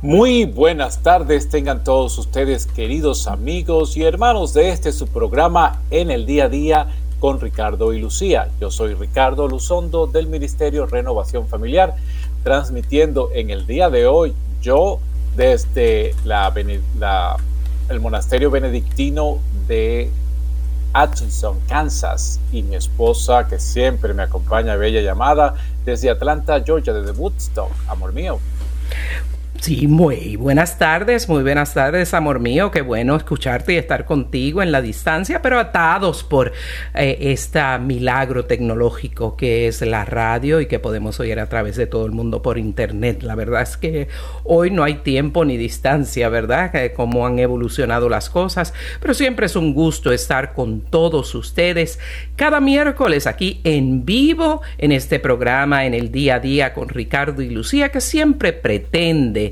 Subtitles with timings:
[0.00, 6.12] Muy buenas tardes tengan todos ustedes queridos amigos y hermanos de este su programa en
[6.12, 6.86] el día a día
[7.18, 8.48] con Ricardo y Lucía.
[8.60, 11.96] Yo soy Ricardo Luzondo del Ministerio Renovación Familiar,
[12.44, 15.00] transmitiendo en el día de hoy yo
[15.34, 16.14] desde
[17.88, 20.12] el monasterio benedictino de
[20.92, 27.10] Atchison, Kansas, y mi esposa que siempre me acompaña, bella llamada, desde Atlanta, Georgia, desde
[27.18, 28.38] Woodstock, amor mío.
[29.60, 32.70] Sí, muy buenas tardes, muy buenas tardes, amor mío.
[32.70, 36.52] Qué bueno escucharte y estar contigo en la distancia, pero atados por
[36.94, 41.88] eh, este milagro tecnológico que es la radio y que podemos oír a través de
[41.88, 43.24] todo el mundo por internet.
[43.24, 44.06] La verdad es que
[44.44, 46.72] hoy no hay tiempo ni distancia, ¿verdad?
[46.94, 51.98] Como han evolucionado las cosas, pero siempre es un gusto estar con todos ustedes
[52.36, 57.42] cada miércoles aquí en vivo en este programa, en el día a día con Ricardo
[57.42, 59.47] y Lucía, que siempre pretende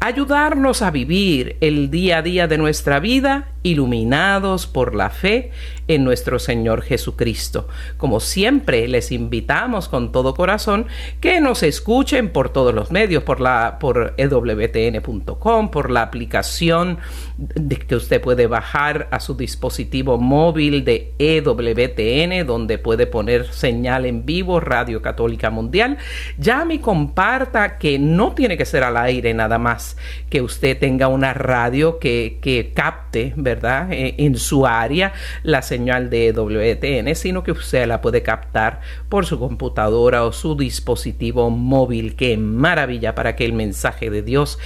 [0.00, 5.50] ayudarnos a vivir el día a día de nuestra vida iluminados por la fe
[5.88, 7.68] en nuestro Señor Jesucristo.
[7.96, 10.86] Como siempre, les invitamos con todo corazón
[11.20, 16.98] que nos escuchen por todos los medios, por la por ewtn.com, por la aplicación
[17.38, 24.06] de que usted puede bajar a su dispositivo móvil de EWTN, donde puede poner señal
[24.06, 25.98] en vivo Radio Católica Mundial.
[26.38, 29.96] Llame y comparta que no tiene que ser al aire nada más,
[30.30, 33.55] que usted tenga una radio que, que capte, ¿verdad?,
[33.90, 35.12] eh, en su área
[35.42, 40.56] la señal de WTN, sino que usted la puede captar por su computadora o su
[40.56, 42.16] dispositivo móvil.
[42.16, 44.58] Qué maravilla para que el mensaje de Dios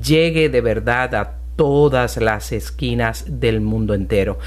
[0.00, 4.38] llegue de verdad a todas las esquinas del mundo entero.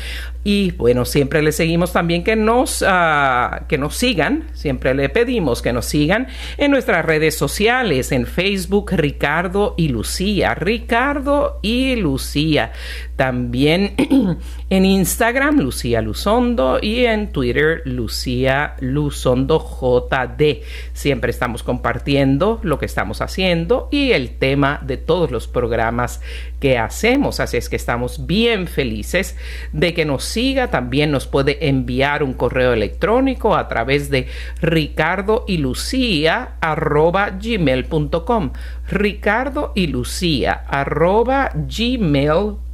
[0.43, 5.61] Y bueno, siempre le seguimos también que nos, uh, que nos sigan, siempre le pedimos
[5.61, 12.71] que nos sigan en nuestras redes sociales, en Facebook Ricardo y Lucía, Ricardo y Lucía.
[13.15, 13.93] También
[14.71, 20.63] en Instagram Lucía Luzondo y en Twitter Lucía Luzondo JD.
[20.93, 26.19] Siempre estamos compartiendo lo que estamos haciendo y el tema de todos los programas
[26.59, 27.39] que hacemos.
[27.39, 29.35] Así es que estamos bien felices
[29.71, 34.27] de que nos siga, también nos puede enviar un correo electrónico a través de
[34.61, 38.51] ricardo y lucía arroba gmail.com.
[38.89, 42.70] Ricardo y lucía arroba gmail.com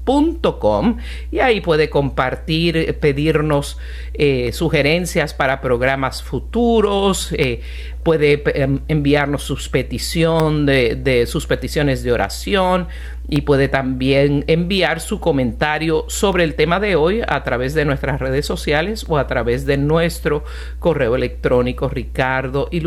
[1.32, 3.78] y ahí puede compartir, pedirnos
[4.14, 7.62] eh, sugerencias para programas futuros, eh,
[8.04, 8.42] puede
[8.88, 12.88] enviarnos sus petición de, sus peticiones de oración
[13.28, 18.22] y puede también enviar su comentario sobre el tema de hoy a través de nuestras
[18.22, 20.46] redes sociales o a través de nuestro
[20.80, 22.80] correo electrónico ricardo y.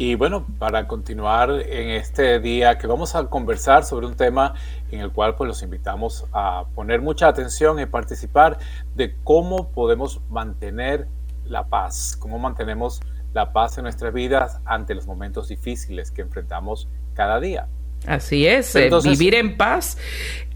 [0.00, 4.54] Y bueno, para continuar en este día que vamos a conversar sobre un tema
[4.92, 8.58] en el cual pues los invitamos a poner mucha atención y participar
[8.94, 11.08] de cómo podemos mantener
[11.44, 13.00] la paz, cómo mantenemos
[13.34, 17.66] la paz en nuestras vidas ante los momentos difíciles que enfrentamos cada día.
[18.06, 19.98] Así es, eh, vivir en paz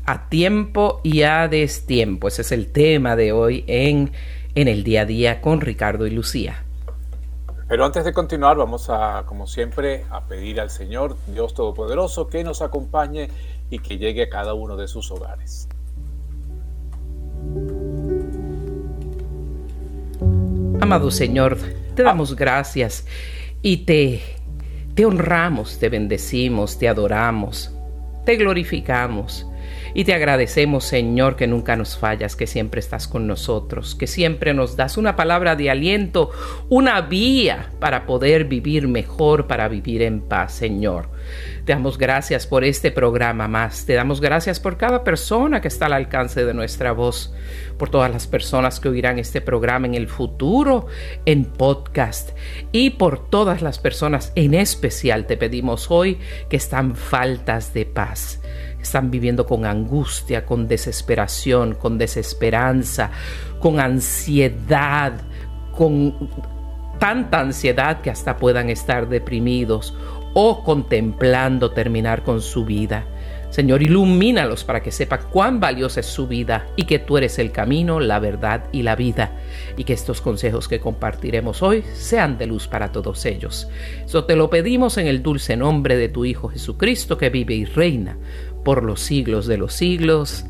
[0.07, 2.29] a tiempo y a destiempo.
[2.29, 4.13] Ese es el tema de hoy en,
[4.55, 6.63] en el día a día con Ricardo y Lucía.
[7.73, 12.45] Pero antes de continuar, vamos a, como siempre, a pedir al Señor, Dios Todopoderoso, que
[12.45, 13.31] nos acompañe
[13.71, 15.67] y que llegue a cada uno de sus hogares.
[20.83, 21.57] Amado Señor,
[21.95, 23.07] te damos gracias
[23.63, 24.21] y te,
[24.95, 27.75] te honramos, te bendecimos, te adoramos,
[28.27, 29.47] te glorificamos
[29.95, 34.55] Y te agradecemos, Señor, que nunca nos fallas, que siempre estás con nosotros, que siempre
[34.55, 36.31] nos das una palabra de aliento,
[36.69, 41.11] una vía para poder vivir mejor, para vivir en paz, Señor.
[41.65, 43.87] Te damos gracias por este programa más.
[43.87, 47.33] Te damos gracias por cada persona que está al alcance de nuestra voz,
[47.79, 50.87] por todas las personas que oirán este programa en el futuro,
[51.25, 52.31] en podcast,
[52.73, 56.19] y por todas las personas en especial te pedimos hoy
[56.49, 58.42] que están faltas de paz
[58.83, 63.11] están viviendo con angustia, con desesperación, con desesperanza,
[63.61, 65.13] con ansiedad,
[65.73, 66.29] con
[66.99, 69.95] tanta ansiedad que hasta puedan estar deprimidos
[70.35, 73.07] o contemplando terminar con su vida.
[73.53, 77.53] Señor, ilumínalos para que sepan cuán valiosa es su vida y que tú eres el
[77.53, 79.33] camino, la verdad y la vida.
[79.77, 83.69] Y que estos consejos que compartiremos hoy sean de luz para todos ellos.
[84.07, 87.67] Eso te lo pedimos en el dulce nombre de tu Hijo Jesucristo que vive y
[87.67, 88.17] reina
[88.65, 90.45] por los siglos de los siglos.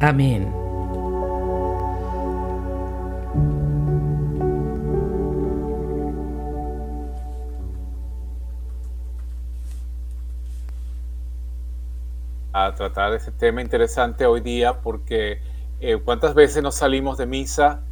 [0.00, 0.62] Amén.
[12.54, 15.40] a tratar ese tema interesante hoy día porque
[15.80, 17.82] eh, cuántas veces nos salimos de misa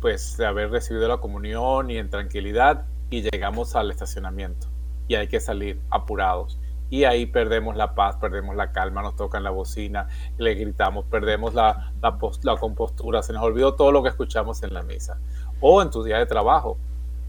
[0.00, 4.66] pues de haber recibido la comunión y en tranquilidad y llegamos al estacionamiento
[5.06, 6.58] y hay que salir apurados
[6.92, 11.54] y ahí perdemos la paz, perdemos la calma, nos tocan la bocina, le gritamos, perdemos
[11.54, 15.18] la, la, la compostura, se nos olvidó todo lo que escuchamos en la misa
[15.62, 16.76] o en tu día de trabajo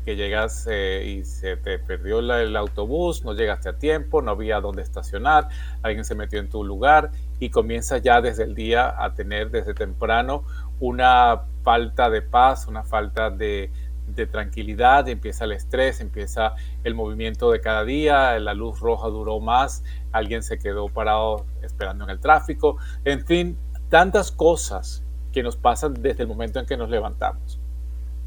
[0.04, 4.60] que llegas eh, y se te perdió el autobús, no llegaste a tiempo, no había
[4.60, 5.48] dónde estacionar,
[5.82, 9.74] alguien se metió en tu lugar y comienzas ya desde el día a tener desde
[9.74, 10.44] temprano
[10.82, 13.72] una falta de paz, una falta de,
[14.08, 16.54] de tranquilidad, empieza el estrés, empieza
[16.84, 22.04] el movimiento de cada día, la luz roja duró más, alguien se quedó parado esperando
[22.04, 23.58] en el tráfico, en fin,
[23.90, 27.63] tantas cosas que nos pasan desde el momento en que nos levantamos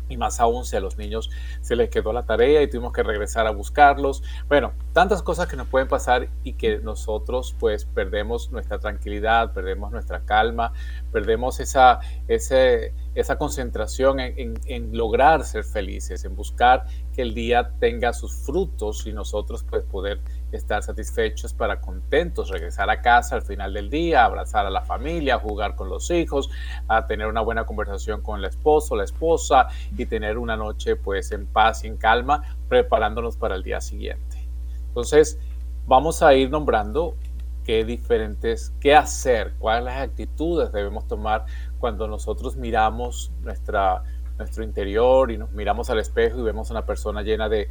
[0.08, 1.30] y más aún si a los niños
[1.60, 4.22] se les quedó la tarea y tuvimos que regresar a buscarlos.
[4.48, 9.90] Bueno, tantas cosas que nos pueden pasar y que nosotros pues perdemos nuestra tranquilidad, perdemos
[9.92, 10.72] nuestra calma,
[11.12, 18.34] perdemos esa, esa concentración en, lograr ser felices, en buscar que el día tenga sus
[18.34, 20.20] frutos y nosotros pues poder
[20.52, 25.38] estar satisfechos para contentos, regresar a casa al final del día, abrazar a la familia,
[25.38, 26.50] jugar con los hijos,
[26.88, 31.32] a tener una buena conversación con el esposo, la esposa y tener una noche pues
[31.32, 34.48] en paz y en calma, preparándonos para el día siguiente.
[34.88, 35.38] Entonces,
[35.86, 37.16] vamos a ir nombrando
[37.64, 41.46] qué diferentes, qué hacer, cuáles las actitudes debemos tomar
[41.78, 44.04] cuando nosotros miramos nuestra
[44.38, 47.68] nuestro interior y nos miramos al espejo y vemos a una persona llena de,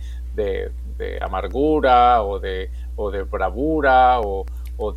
[1.22, 4.46] amargura o de, o de bravura o,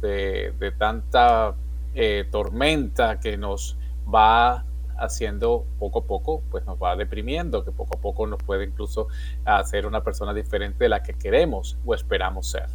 [0.00, 1.54] de, tanta
[1.94, 3.76] eh, tormenta que nos
[4.12, 4.64] va
[4.98, 9.08] haciendo poco a poco, pues nos va deprimiendo, que poco a poco nos puede incluso
[9.44, 12.66] hacer una persona diferente de la que queremos o esperamos ser.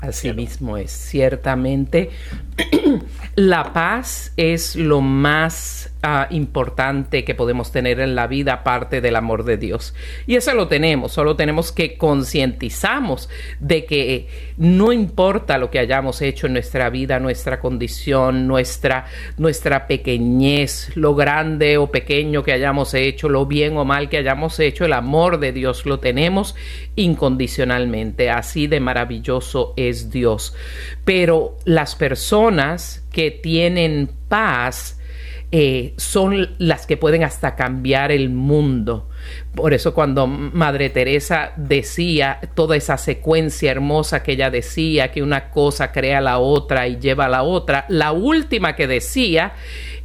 [0.00, 2.10] Así mismo es, ciertamente.
[3.36, 5.91] la paz es lo más
[6.30, 9.94] Importante que podemos tener en la vida aparte del amor de Dios.
[10.26, 13.28] Y eso lo tenemos, solo tenemos que concientizamos
[13.60, 14.26] de que
[14.56, 19.06] no importa lo que hayamos hecho en nuestra vida, nuestra condición, nuestra,
[19.38, 24.58] nuestra pequeñez, lo grande o pequeño que hayamos hecho, lo bien o mal que hayamos
[24.58, 26.56] hecho, el amor de Dios lo tenemos
[26.96, 28.28] incondicionalmente.
[28.28, 30.54] Así de maravilloso es Dios.
[31.04, 34.98] Pero las personas que tienen paz,
[35.54, 39.10] eh, son las que pueden hasta cambiar el mundo.
[39.54, 45.50] Por eso cuando Madre Teresa decía toda esa secuencia hermosa que ella decía, que una
[45.50, 49.52] cosa crea la otra y lleva a la otra, la última que decía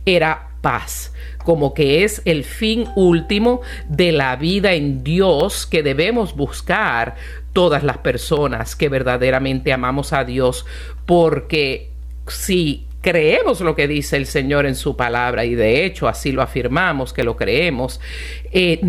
[0.05, 1.13] era paz
[1.45, 7.15] como que es el fin último de la vida en Dios que debemos buscar
[7.53, 10.65] todas las personas que verdaderamente amamos a Dios,
[11.05, 11.91] porque
[12.27, 16.41] si creemos lo que dice el Señor en su palabra y de hecho así lo
[16.41, 17.99] afirmamos que lo creemos,
[18.51, 18.79] eh,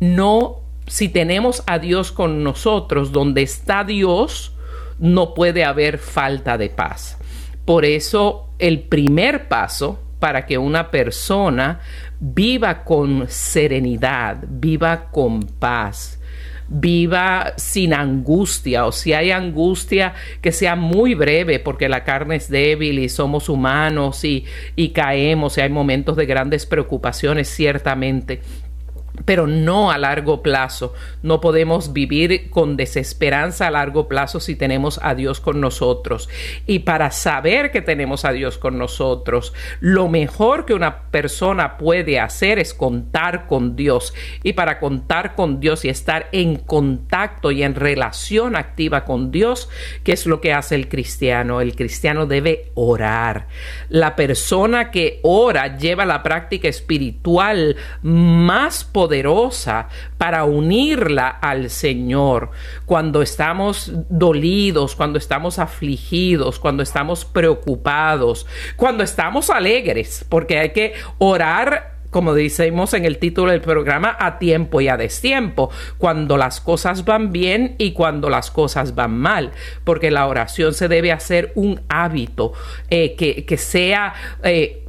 [0.00, 4.54] no, si tenemos a Dios con nosotros, donde está Dios,
[4.98, 7.18] no puede haber falta de paz.
[7.64, 11.80] Por eso el primer paso para que una persona
[12.20, 16.17] viva con serenidad, viva con paz,
[16.68, 22.50] viva sin angustia o si hay angustia que sea muy breve porque la carne es
[22.50, 24.44] débil y somos humanos y,
[24.76, 28.40] y caemos y hay momentos de grandes preocupaciones ciertamente
[29.24, 30.94] pero no a largo plazo.
[31.22, 36.28] No podemos vivir con desesperanza a largo plazo si tenemos a Dios con nosotros.
[36.66, 42.20] Y para saber que tenemos a Dios con nosotros, lo mejor que una persona puede
[42.20, 44.14] hacer es contar con Dios.
[44.42, 49.68] Y para contar con Dios y estar en contacto y en relación activa con Dios,
[50.04, 51.60] ¿qué es lo que hace el cristiano?
[51.60, 53.48] El cristiano debe orar.
[53.88, 59.88] La persona que ora lleva la práctica espiritual más poderosa poderosa
[60.18, 62.50] para unirla al Señor.
[62.84, 68.46] Cuando estamos dolidos, cuando estamos afligidos, cuando estamos preocupados,
[68.76, 74.38] cuando estamos alegres, porque hay que orar como decimos en el título del programa, a
[74.38, 79.52] tiempo y a destiempo, cuando las cosas van bien y cuando las cosas van mal,
[79.84, 82.54] porque la oración se debe hacer un hábito
[82.88, 84.86] eh, que, que, sea eh,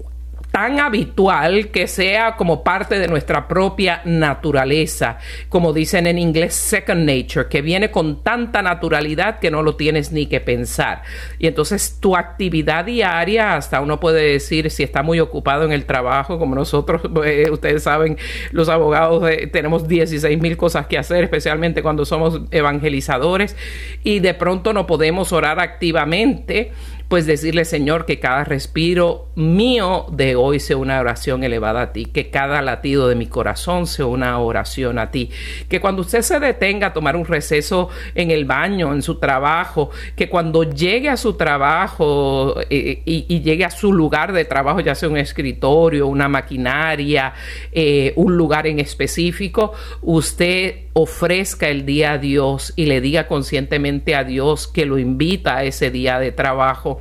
[0.52, 7.06] tan habitual que sea como parte de nuestra propia naturaleza, como dicen en inglés second
[7.06, 11.04] nature, que viene con tanta naturalidad que no lo tienes ni que pensar.
[11.38, 15.86] Y entonces tu actividad diaria, hasta uno puede decir si está muy ocupado en el
[15.86, 18.18] trabajo, como nosotros, eh, ustedes saben,
[18.52, 23.56] los abogados eh, tenemos 16 mil cosas que hacer, especialmente cuando somos evangelizadores,
[24.04, 26.72] y de pronto no podemos orar activamente
[27.10, 32.06] pues decirle, Señor, que cada respiro mío de hoy sea una oración elevada a ti,
[32.06, 35.32] que cada latido de mi corazón sea una oración a ti,
[35.68, 39.90] que cuando usted se detenga a tomar un receso en el baño, en su trabajo,
[40.16, 44.94] que cuando llegue a su trabajo eh, y, llegue a su lugar de trabajo, ya
[44.94, 47.34] sea un escritorio, una maquinaria,
[47.72, 49.74] eh, un lugar en específico,
[50.04, 55.58] usted ofrezca el día a Dios y le diga conscientemente a Dios que lo invita
[55.58, 57.00] a ese día de trabajo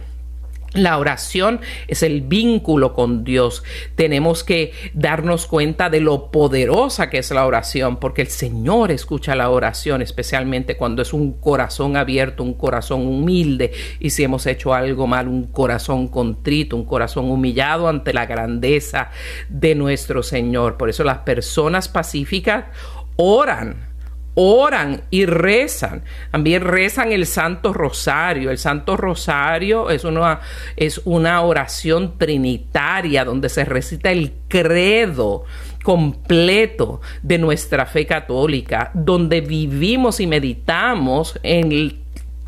[0.74, 3.64] la oración es el vínculo con Dios.
[3.94, 9.34] Tenemos que darnos cuenta de lo poderosa que es la oración, porque el Señor escucha
[9.34, 14.74] la oración, especialmente cuando es un corazón abierto, un corazón humilde, y si hemos hecho
[14.74, 19.10] algo mal, un corazón contrito, un corazón humillado ante la grandeza
[19.48, 20.76] de nuestro Señor.
[20.76, 22.66] Por eso las personas pacíficas
[23.16, 23.87] oran
[24.40, 26.04] oran y rezan.
[26.30, 28.52] También rezan el Santo Rosario.
[28.52, 30.38] El Santo Rosario es una,
[30.76, 35.44] es una oración trinitaria donde se recita el credo
[35.82, 41.98] completo de nuestra fe católica, donde vivimos y meditamos en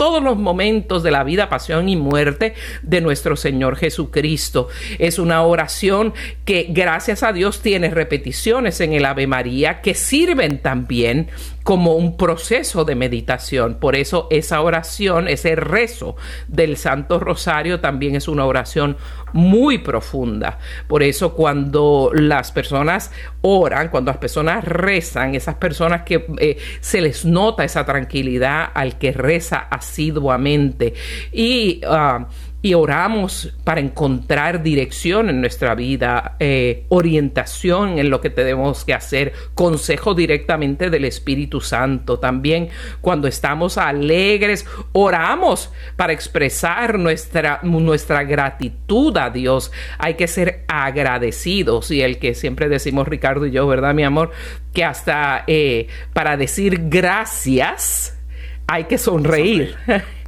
[0.00, 4.68] todos los momentos de la vida, pasión y muerte de nuestro Señor Jesucristo.
[4.99, 6.14] Es una oración
[6.47, 11.28] que gracias a Dios tiene repeticiones en el Ave María que sirven también
[11.62, 13.75] como un proceso de meditación.
[13.75, 16.17] Por eso esa oración, ese rezo
[16.49, 18.97] del Santo Rosario también es una oración
[19.33, 20.59] muy profunda.
[20.87, 23.12] Por eso cuando las personas
[23.43, 28.99] oran, cuando las personas rezan, esas personas que eh, se les nota esa tranquilidad al
[28.99, 30.95] que reza asiduamente
[31.33, 32.25] y uh,
[32.62, 38.93] y oramos para encontrar dirección en nuestra vida, eh, orientación en lo que tenemos que
[38.93, 42.19] hacer, consejo directamente del Espíritu Santo.
[42.19, 42.69] También
[43.00, 49.73] cuando estamos alegres, oramos para expresar nuestra, nuestra gratitud a Dios.
[49.99, 54.33] Hay que ser agradecidos y el que siempre decimos Ricardo y yo, ¿verdad, mi amor?
[54.75, 58.19] Que hasta eh, para decir gracias
[58.67, 59.76] hay que sonreír.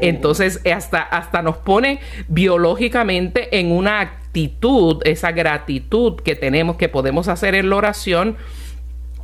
[0.00, 7.28] Entonces, hasta, hasta nos pone biológicamente en una actitud, esa gratitud que tenemos, que podemos
[7.28, 8.36] hacer en la oración.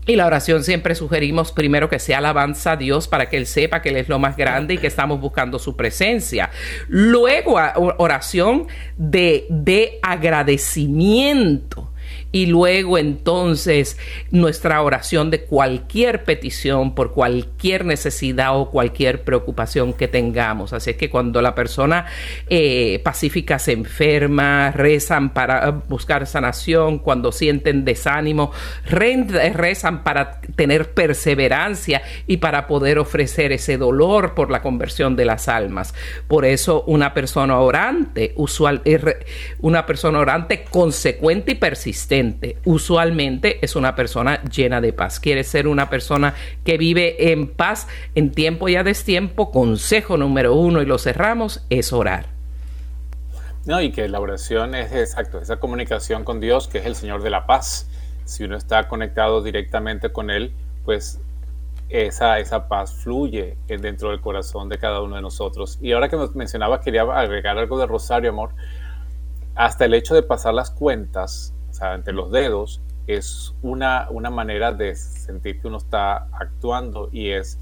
[0.07, 3.83] Y la oración siempre sugerimos primero que sea alabanza a Dios para que Él sepa
[3.83, 6.51] que Él es lo más grande y que estamos buscando su presencia.
[6.89, 7.59] Luego
[7.99, 11.91] oración de, de agradecimiento
[12.31, 13.97] y luego entonces
[14.31, 20.73] nuestra oración de cualquier petición por cualquier necesidad o cualquier preocupación que tengamos.
[20.73, 22.07] Así es que cuando la persona
[22.49, 28.53] eh, pacífica se enferma, rezan para buscar sanación, cuando sienten desánimo,
[28.85, 35.49] rezan para tener perseverancia y para poder ofrecer ese dolor por la conversión de las
[35.49, 35.95] almas.
[36.27, 38.83] Por eso una persona orante, usual,
[39.61, 42.18] una persona orante consecuente y persistente,
[42.65, 45.21] usualmente es una persona llena de paz.
[45.21, 46.35] Quiere ser una persona
[46.65, 49.51] que vive en paz en tiempo y a destiempo.
[49.51, 52.27] Consejo número uno, y lo cerramos, es orar.
[53.67, 57.23] No, y que la oración es exacto, esa comunicación con Dios, que es el Señor
[57.23, 57.91] de la paz.
[58.25, 60.53] Si uno está conectado directamente con Él,
[60.85, 61.21] pues
[61.91, 65.79] esa, esa paz fluye dentro del corazón de cada uno de nosotros.
[65.81, 68.51] Y ahora que nos mencionaba, quería agregar algo de Rosario, amor.
[69.55, 74.95] Hasta el hecho de pasar las cuentas entre los dedos, es una, una manera de
[74.95, 77.59] sentir que uno está actuando y es,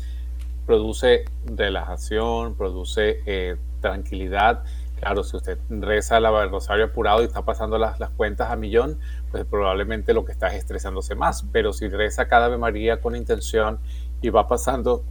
[0.66, 4.64] produce relajación, produce eh, tranquilidad.
[4.98, 8.98] Claro, si usted reza el rosario apurado y está pasando las, las cuentas a millón,
[9.30, 11.44] pues probablemente lo que está es estresándose más.
[11.52, 13.78] Pero si reza cada Ave María con intención
[14.22, 15.04] y va pasando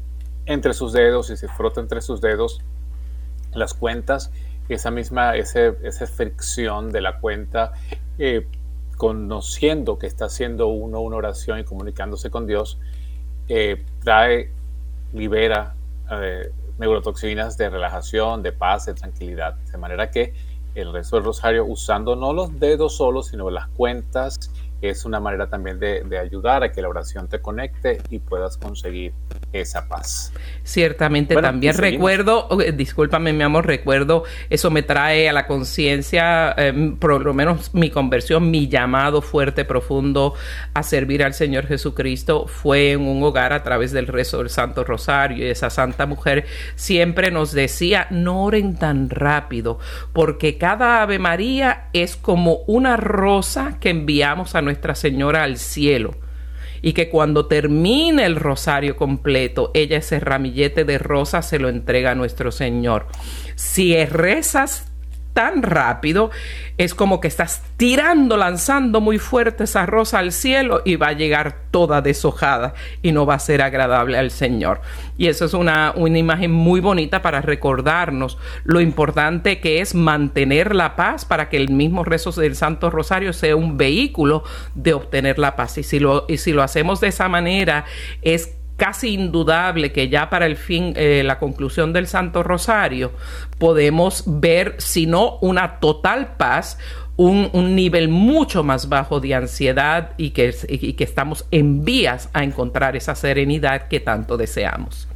[0.45, 2.61] entre sus dedos y se frota entre sus dedos
[3.53, 4.31] las cuentas,
[4.69, 7.73] esa misma, ese, esa fricción de la cuenta,
[8.17, 8.47] eh,
[8.97, 12.79] conociendo que está haciendo uno una oración y comunicándose con Dios,
[13.47, 14.51] eh, trae,
[15.13, 15.75] libera
[16.11, 19.55] eh, neurotoxinas de relajación, de paz, de tranquilidad.
[19.71, 20.33] De manera que
[20.75, 24.51] el resto del rosario, usando no los dedos solos, sino las cuentas
[24.89, 29.13] es una manera también de, ayudar a que la oración te conecte y puedas conseguir
[29.51, 30.31] esa paz.
[30.63, 37.21] Ciertamente también recuerdo, discúlpame mi amor, recuerdo, eso me trae a la conciencia, em, por
[37.21, 40.33] lo menos mi conversión, mi llamado fuerte, profundo
[40.73, 44.83] a servir al Señor Jesucristo fue en un hogar a través del rezo del Santo
[44.83, 49.79] Rosario y esa santa mujer siempre nos decía, no oren tan rápido,
[50.13, 56.11] porque cada Ave María es como una rosa que enviamos a nuestra Señora al cielo
[56.81, 62.11] y que cuando termine el rosario completo, ella ese ramillete de rosas se lo entrega
[62.11, 63.07] a nuestro Señor.
[63.55, 64.91] Si rezas
[65.35, 66.31] tan rápido,
[66.77, 71.13] es como que estás tirando, lanzando muy fuerte esa rosa al cielo y va a
[71.13, 74.79] llegar toda deshojada y no va a ser agradable al Señor.
[75.17, 80.73] Y eso es una, una imagen muy bonita para recordarnos lo importante que es mantener
[80.73, 85.37] la paz para que el mismo rezo del Santo Rosario sea un vehículo de obtener
[85.37, 85.77] la paz.
[85.77, 87.83] Y si lo, y si lo hacemos de esa manera,
[88.21, 93.11] es casi indudable que ya para el fin, eh, la conclusión del Santo Rosario,
[93.57, 96.77] podemos ver, si no una total paz,
[97.17, 102.43] un, nivel mucho más bajo de ansiedad y que, y que estamos en vías a
[102.43, 105.07] encontrar esa serenidad que tanto deseamos.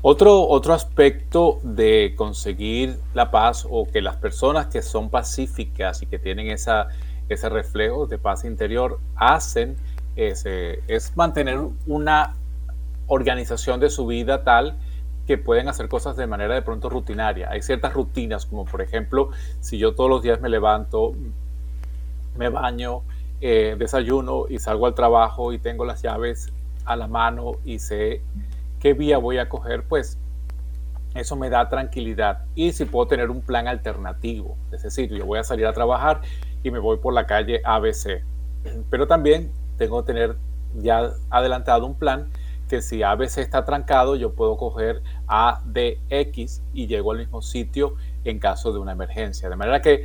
[0.00, 6.06] Otro, otro aspecto de conseguir la paz o que las personas que son pacíficas y
[6.06, 6.88] que tienen esa,
[7.28, 9.76] ese reflejo de paz interior hacen
[10.18, 12.34] es, mantener una
[13.06, 14.76] organización de su vida tal
[15.26, 17.50] que pueden hacer cosas de manera de pronto rutinaria.
[17.50, 21.14] Hay ciertas rutinas, como por ejemplo, si yo todos los días me levanto,
[22.36, 23.02] me baño,
[23.40, 26.52] eh, desayuno y salgo al trabajo y tengo las llaves
[26.84, 28.22] a la mano y sé
[28.80, 30.18] qué vía voy a coger, pues
[31.14, 32.44] eso me da tranquilidad.
[32.54, 36.22] Y si puedo tener un plan alternativo, es decir, yo voy a salir a trabajar
[36.62, 38.22] y me voy por la calle ABC.
[38.90, 40.36] Pero también tengo que tener
[40.74, 42.30] ya adelantado un plan
[42.68, 48.38] que si ABC está trancado, yo puedo coger ADX y llego al mismo sitio en
[48.38, 49.48] caso de una emergencia.
[49.48, 50.04] De manera que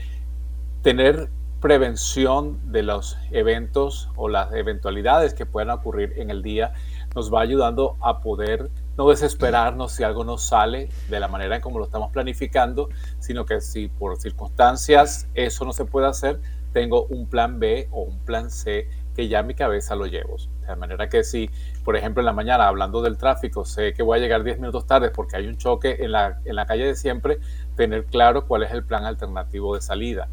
[0.81, 6.73] tener prevención de los eventos o las eventualidades que puedan ocurrir en el día
[7.15, 11.61] nos va ayudando a poder no desesperarnos si algo no sale de la manera en
[11.61, 16.39] como lo estamos planificando, sino que si por circunstancias eso no se puede hacer,
[16.73, 20.37] tengo un plan B o un plan C que ya mi cabeza lo llevo.
[20.67, 21.49] De manera que si,
[21.83, 24.87] por ejemplo, en la mañana hablando del tráfico, sé que voy a llegar 10 minutos
[24.87, 27.39] tarde porque hay un choque en la, en la calle de siempre,
[27.75, 30.27] tener claro cuál es el plan alternativo de salida.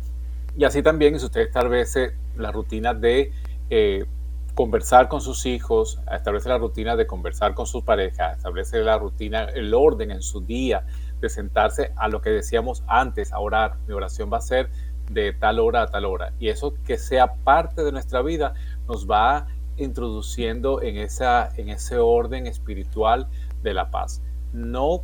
[0.56, 3.32] Y así también, si usted establece la rutina de
[3.70, 4.04] eh,
[4.54, 9.44] conversar con sus hijos, establece la rutina de conversar con su pareja, establece la rutina,
[9.44, 10.84] el orden en su día,
[11.20, 13.76] de sentarse a lo que decíamos antes, a orar.
[13.86, 14.70] Mi oración va a ser
[15.10, 16.32] de tal hora a tal hora.
[16.38, 18.54] Y eso que sea parte de nuestra vida
[18.88, 19.46] nos va
[19.76, 23.28] introduciendo en, esa, en ese orden espiritual
[23.62, 24.22] de la paz.
[24.52, 25.02] No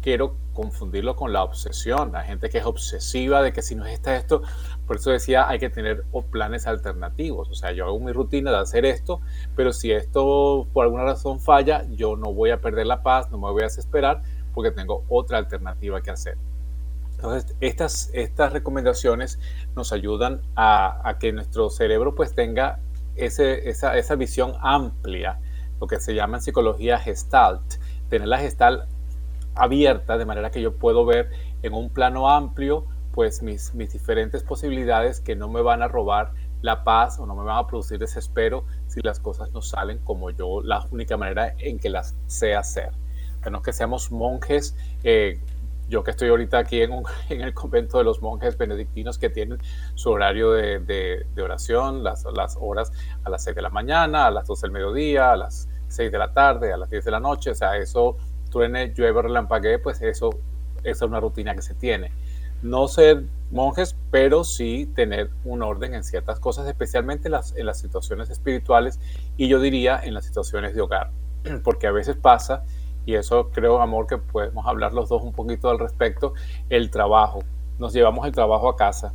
[0.00, 2.14] quiero confundirlo con la obsesión.
[2.16, 4.42] Hay gente que es obsesiva de que si no está esto,
[4.86, 7.48] por eso decía, hay que tener planes alternativos.
[7.48, 9.20] O sea, yo hago mi rutina de hacer esto,
[9.56, 13.38] pero si esto por alguna razón falla, yo no voy a perder la paz, no
[13.38, 16.36] me voy a desesperar porque tengo otra alternativa que hacer.
[17.18, 19.40] Entonces, estas, estas recomendaciones
[19.74, 22.78] nos ayudan a, que nuestro cerebro pues tenga
[23.16, 25.40] esa, esa, visión amplia,
[25.80, 27.74] lo que se llama en psicología gestalt,
[28.08, 28.88] tener la gestalt
[29.56, 31.30] abierta de manera que yo puedo ver
[31.62, 36.34] en un plano amplio pues mis, mis diferentes posibilidades que no me van a robar
[36.62, 40.30] la paz o no me van a producir desespero si las cosas no salen como
[40.30, 42.92] yo, la única manera en que las sé hacer.
[43.44, 45.40] Menos que seamos monjes eh,
[45.88, 46.92] yo que estoy ahorita aquí en,
[47.28, 49.58] en, el convento de los monjes benedictinos que tienen
[49.94, 52.92] su horario de, oración, las, las, horas
[53.24, 56.18] a las 6 de la mañana, a las 12 del mediodía, a las 6 de
[56.18, 58.16] la tarde, a las 10 de la noche, o sea, eso,
[58.50, 60.30] truene, llueve, relampaguee, pues eso,
[60.82, 62.12] esa es una rutina que se tiene.
[62.62, 67.66] No ser monjes pero sí tener un orden en ciertas cosas, especialmente en las, en
[67.66, 69.00] las situaciones espirituales
[69.36, 71.10] y yo diría en las situaciones de hogar,
[71.64, 72.64] porque a veces pasa,
[73.08, 76.34] y eso creo, amor, que podemos hablar los dos un poquito al respecto,
[76.68, 77.38] el trabajo.
[77.78, 79.14] Nos llevamos el trabajo a casa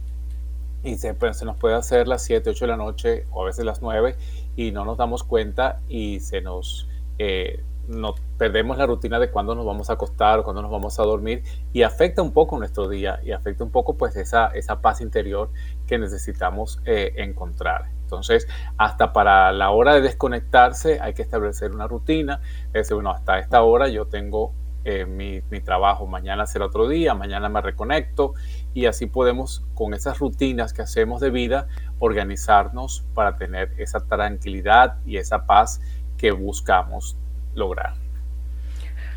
[0.82, 3.46] y se, pues, se nos puede hacer las 7, 8 de la noche o a
[3.46, 4.16] veces las 9
[4.56, 6.90] y no nos damos cuenta y se nos...
[7.20, 11.04] Eh, no, perdemos la rutina de cuándo nos vamos a acostar cuándo nos vamos a
[11.04, 15.02] dormir y afecta un poco nuestro día y afecta un poco pues esa, esa paz
[15.02, 15.52] interior
[15.86, 17.92] que necesitamos eh, encontrar.
[18.04, 22.42] Entonces, hasta para la hora de desconectarse hay que establecer una rutina.
[22.68, 24.54] Es decir, bueno, hasta esta hora yo tengo
[24.86, 28.34] eh, mi, mi, trabajo, mañana será otro día, mañana me reconecto
[28.74, 34.98] y así podemos con esas rutinas que hacemos de vida organizarnos para tener esa tranquilidad
[35.06, 35.80] y esa paz
[36.18, 37.18] que buscamos
[37.56, 37.94] lograr.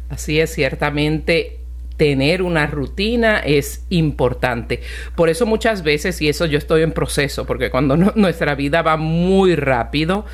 [0.09, 1.66] Así es, ciertamente
[1.97, 4.81] tener una rutina es importante.
[5.15, 8.97] Por eso muchas veces, y eso yo estoy en proceso, porque cuando nuestra vida va
[8.97, 10.27] muy rápido,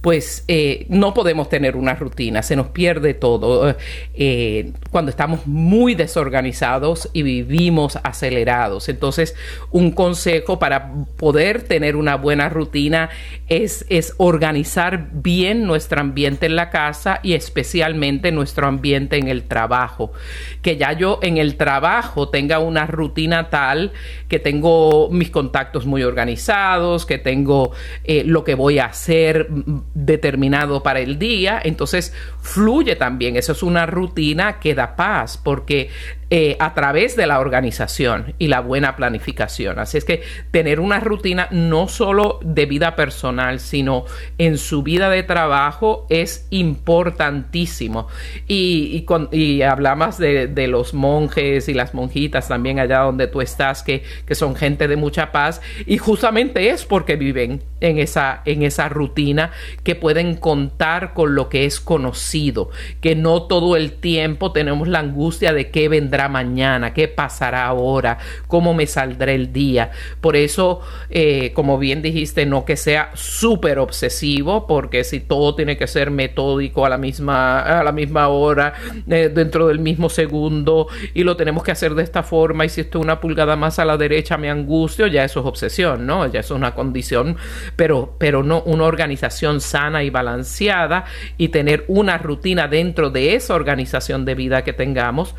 [0.00, 3.76] pues eh, no podemos tener una rutina, se nos pierde todo.
[4.14, 8.88] Eh, cuando estamos muy desorganizados y vivimos acelerados.
[8.88, 9.34] Entonces,
[9.70, 13.10] un consejo para poder tener una buena rutina
[13.48, 19.44] es, es organizar bien nuestro ambiente en la casa y especialmente nuestro ambiente en el
[19.44, 20.12] trabajo.
[20.62, 23.92] Que ya yo en el trabajo tenga una rutina tal
[24.28, 27.72] que tengo mis contactos muy organizados, que tengo
[28.04, 29.48] eh, lo que voy a hacer
[29.94, 33.36] determinado para el día, entonces fluye también.
[33.36, 35.90] Eso es una rutina que da paz porque
[36.32, 39.80] eh, a través de la organización y la buena planificación.
[39.80, 40.22] Así es que
[40.52, 44.04] tener una rutina no solo de vida personal, sino
[44.38, 48.06] en su vida de trabajo es importantísimo.
[48.46, 54.04] Y, y, hablamos de, los monjes y las monjitas también allá donde tú estás, que,
[54.24, 58.88] que son gente de mucha paz, y justamente es porque viven en esa, en esa
[58.88, 59.50] rutina
[59.82, 62.29] que pueden contar con lo que es conocido,
[63.00, 68.18] que no todo el tiempo tenemos la angustia de qué vendrá mañana, qué pasará ahora,
[68.46, 69.90] cómo me saldrá el día.
[70.20, 75.76] Por eso, eh, como bien dijiste, no que sea súper obsesivo, porque si todo tiene
[75.76, 78.74] que ser metódico a la misma, a la misma hora,
[79.08, 82.82] eh, dentro del mismo segundo, y lo tenemos que hacer de esta forma, y si
[82.82, 86.26] estoy una pulgada más a la derecha me angustio, ya eso es obsesión, ¿no?
[86.26, 87.36] Ya eso es una condición,
[87.76, 91.04] pero, pero no una organización sana y balanceada
[91.36, 95.34] y tener una rutina dentro de esa organización de vida que tengamos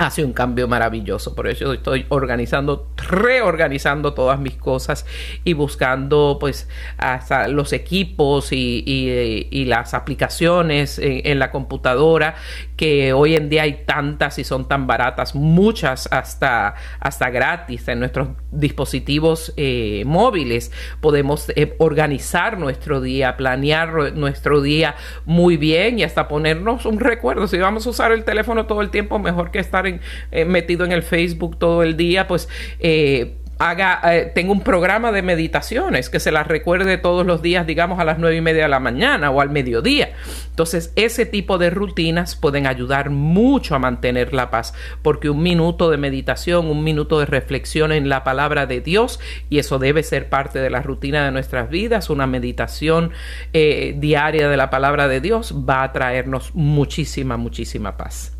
[0.00, 1.34] hace un cambio maravilloso.
[1.34, 5.04] Por eso estoy organizando, reorganizando todas mis cosas
[5.44, 12.34] y buscando pues hasta los equipos y, las aplicaciones en, la computadora
[12.76, 18.00] que hoy en día hay tantas y son tan baratas, muchas hasta, hasta gratis en
[18.00, 20.72] nuestros dispositivos eh, móviles.
[21.00, 27.46] Podemos eh, organizar nuestro día, planear nuestro día muy bien y hasta ponernos un recuerdo.
[27.46, 29.86] Si vamos a usar el teléfono todo el tiempo, mejor que estar
[30.30, 32.48] eh, metido en el Facebook todo el día, pues
[32.78, 37.66] eh, haga, eh, tengo un programa de meditaciones que se las recuerde todos los días,
[37.66, 40.12] digamos a las nueve y media de la mañana o al mediodía.
[40.48, 44.72] Entonces, ese tipo de rutinas pueden ayudar mucho a mantener la paz,
[45.02, 49.58] porque un minuto de meditación, un minuto de reflexión en la palabra de Dios, y
[49.58, 53.12] eso debe ser parte de la rutina de nuestras vidas, una meditación
[53.52, 58.39] diaria de la palabra de Dios va a traernos muchísima, muchísima paz.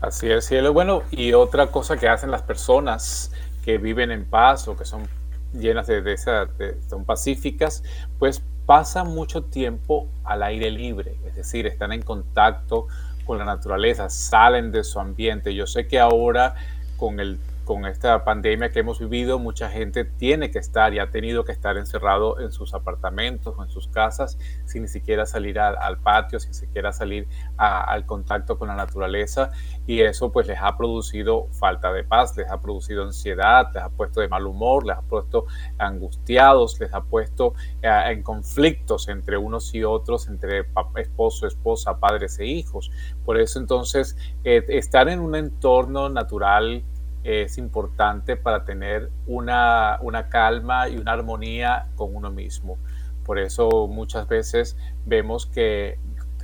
[0.00, 0.72] Así es, cielo.
[0.72, 3.32] Bueno, y otra cosa que hacen las personas
[3.64, 5.08] que viven en paz o que son
[5.52, 6.48] llenas de, esa,
[6.88, 7.82] son pacíficas,
[8.18, 12.86] pues pasan mucho tiempo al aire libre, es decir, están en contacto
[13.24, 15.54] con la naturaleza, salen de su ambiente.
[15.54, 16.54] Yo sé que ahora
[16.96, 21.10] con el con esta pandemia que hemos vivido, mucha gente tiene que estar y ha
[21.10, 25.60] tenido que estar encerrado en sus apartamentos o en sus casas sin ni siquiera salir
[25.60, 27.28] al, patio, sin siquiera salir
[27.58, 29.50] al contacto con la naturaleza
[29.86, 33.90] y eso pues les ha producido falta de paz, les ha producido ansiedad, les ha
[33.90, 35.44] puesto de mal humor, les ha puesto
[35.76, 37.52] angustiados, les ha puesto
[37.82, 40.64] eh, en conflictos entre unos y otros, entre
[40.96, 42.90] esposo, esposa, padres e hijos.
[43.26, 46.82] Por eso entonces eh, estar en un entorno natural
[47.28, 49.98] es importante para tener una,
[50.30, 52.78] calma y una armonía con uno mismo.
[53.24, 55.98] Por eso muchas veces vemos que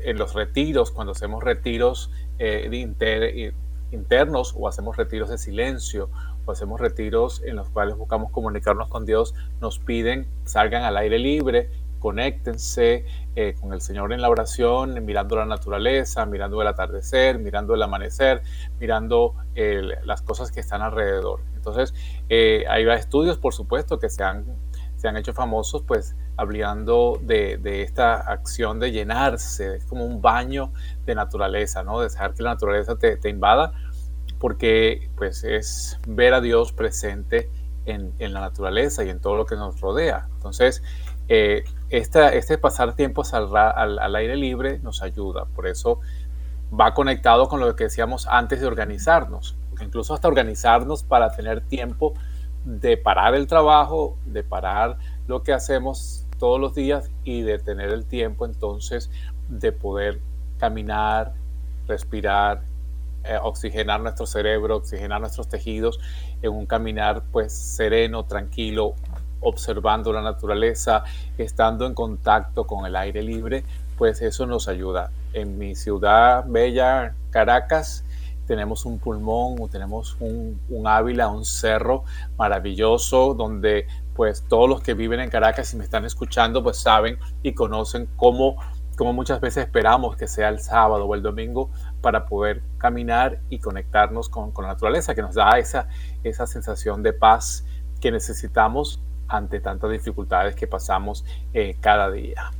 [0.04, 3.52] en los retiros, cuando hacemos retiros eh,
[3.90, 6.10] internos o hacemos retiros de silencio
[6.44, 11.18] o hacemos retiros en los cuales buscamos comunicarnos con Dios, nos piden salgan al aire
[11.18, 11.70] libre
[12.04, 17.74] conéctense eh, con el Señor en la oración, mirando la naturaleza, mirando el atardecer, mirando
[17.74, 18.42] el amanecer,
[18.78, 21.40] mirando las cosas que están alrededor.
[21.56, 21.94] Entonces,
[22.28, 24.44] eh, hay estudios, por supuesto, que se han,
[24.96, 30.74] se han hecho famosos, pues, hablando de, esta acción de llenarse, como un baño
[31.06, 32.00] de naturaleza, ¿no?
[32.00, 33.72] De dejar que la naturaleza te, invada,
[34.38, 37.48] porque, pues, es ver a Dios presente
[37.86, 40.28] en, en, la naturaleza y en todo lo que nos rodea.
[40.34, 40.82] Entonces,
[41.28, 41.64] eh,
[41.96, 46.00] esta, este pasar tiempos al, al, aire libre nos ayuda, por eso
[46.78, 52.14] va conectado con lo que decíamos antes de organizarnos, incluso hasta organizarnos para tener tiempo
[52.64, 57.90] de parar el trabajo, de parar lo que hacemos todos los días y de tener
[57.90, 59.10] el tiempo entonces
[59.48, 60.20] de poder
[60.58, 61.34] caminar,
[61.86, 62.62] respirar,
[63.24, 66.00] eh, oxigenar nuestro cerebro, oxigenar nuestros tejidos
[66.42, 68.94] en un caminar pues sereno, tranquilo,
[69.44, 71.04] observando la naturaleza,
[71.38, 73.64] estando en contacto con el aire libre,
[73.96, 75.10] pues eso nos ayuda.
[75.32, 78.04] En mi ciudad bella, Caracas,
[78.46, 82.04] tenemos un pulmón, tenemos un, Ávila, un cerro
[82.36, 87.18] maravilloso donde pues todos los que viven en Caracas y me están escuchando pues saben
[87.42, 88.56] y conocen cómo,
[88.96, 93.58] cómo muchas veces esperamos que sea el sábado o el domingo para poder caminar y
[93.58, 95.88] conectarnos con, con la naturaleza que nos da esa,
[96.22, 97.64] esa sensación de paz
[98.00, 102.50] que necesitamos ante tantas dificultades que pasamos eh, cada día.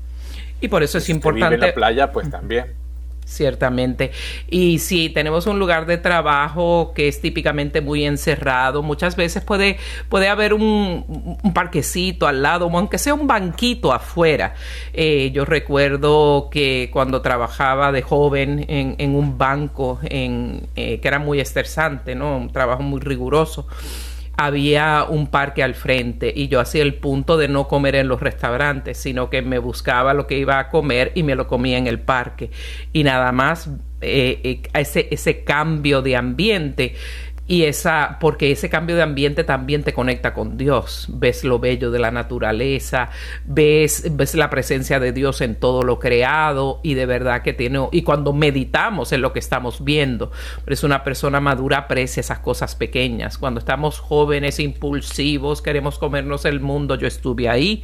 [0.61, 1.57] Y por eso es importante.
[1.57, 2.85] en la playa, pues también.
[3.27, 4.13] Ciertamente.
[4.51, 9.79] Y si tenemos un lugar de trabajo que es típicamente muy encerrado, muchas veces puede,
[10.11, 14.55] puede haber un, un parquecito al lado, aunque sea un banquito afuera.
[14.93, 21.09] Eh, yo recuerdo que cuando trabajaba de joven en, en un banco, en, eh, que
[21.09, 22.37] era muy estresante, ¿no?
[22.37, 23.67] Un trabajo muy riguroso
[24.37, 28.21] había un parque al frente y yo hacía el punto de no comer en los
[28.21, 31.87] restaurantes, sino que me buscaba lo que iba a comer y me lo comía en
[31.87, 32.51] el parque.
[32.93, 33.71] Y nada más
[34.01, 36.95] eh, eh, ese, ese cambio de ambiente
[37.47, 41.07] y esa, porque ese cambio de ambiente también te conecta con Dios.
[41.11, 43.11] Ves lo bello de la naturaleza,
[43.45, 47.87] ves, ves la presencia de Dios en todo lo creado y de verdad que tiene,
[47.93, 50.33] y cuando meditamos en lo que estamos viendo,
[50.67, 53.37] es una persona madura, aprecia esas cosas pequeñas.
[53.37, 57.83] Cuando estamos jóvenes, impulsivos, queremos comernos el mundo, yo estuve ahí,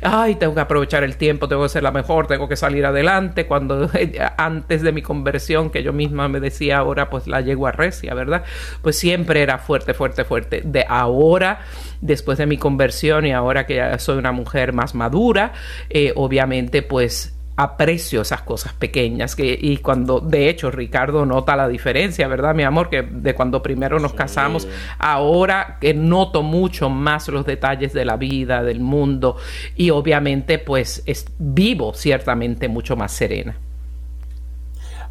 [0.00, 3.46] ay, tengo que aprovechar el tiempo, tengo que ser la mejor, tengo que salir adelante.
[3.46, 3.90] Cuando
[4.38, 8.14] antes de mi conversión, que yo misma me decía ahora, pues la llego a recia,
[8.14, 8.44] ¿verdad?
[8.80, 10.62] Pues siempre era fuerte, fuerte, fuerte.
[10.64, 11.62] De ahora,
[12.00, 15.54] después de mi conversión y ahora que ya soy una mujer más madura,
[15.90, 21.66] eh, obviamente pues aprecio esas cosas pequeñas que y cuando de hecho Ricardo nota la
[21.66, 22.90] diferencia, ¿verdad, mi amor?
[22.90, 24.68] Que de cuando primero nos casamos,
[25.00, 29.36] ahora que noto mucho más los detalles de la vida, del mundo
[29.74, 33.56] y obviamente pues es, vivo ciertamente mucho más serena.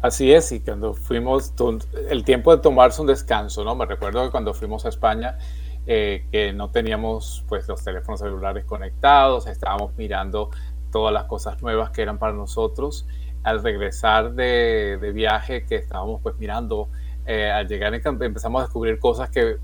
[0.02, 1.54] Así es, y cuando fuimos,
[2.10, 3.76] el tiempo de tomarse un descanso, ¿no?
[3.76, 5.38] Me recuerdo que cuando fuimos a España,
[5.86, 10.50] eh, que no teníamos pues los teléfonos celulares conectados, estábamos mirando
[10.90, 13.06] todas las cosas nuevas que eran para nosotros.
[13.44, 16.88] Al regresar de, de viaje, que estábamos pues mirando,
[17.24, 19.58] eh, al llegar empezamos a descubrir cosas que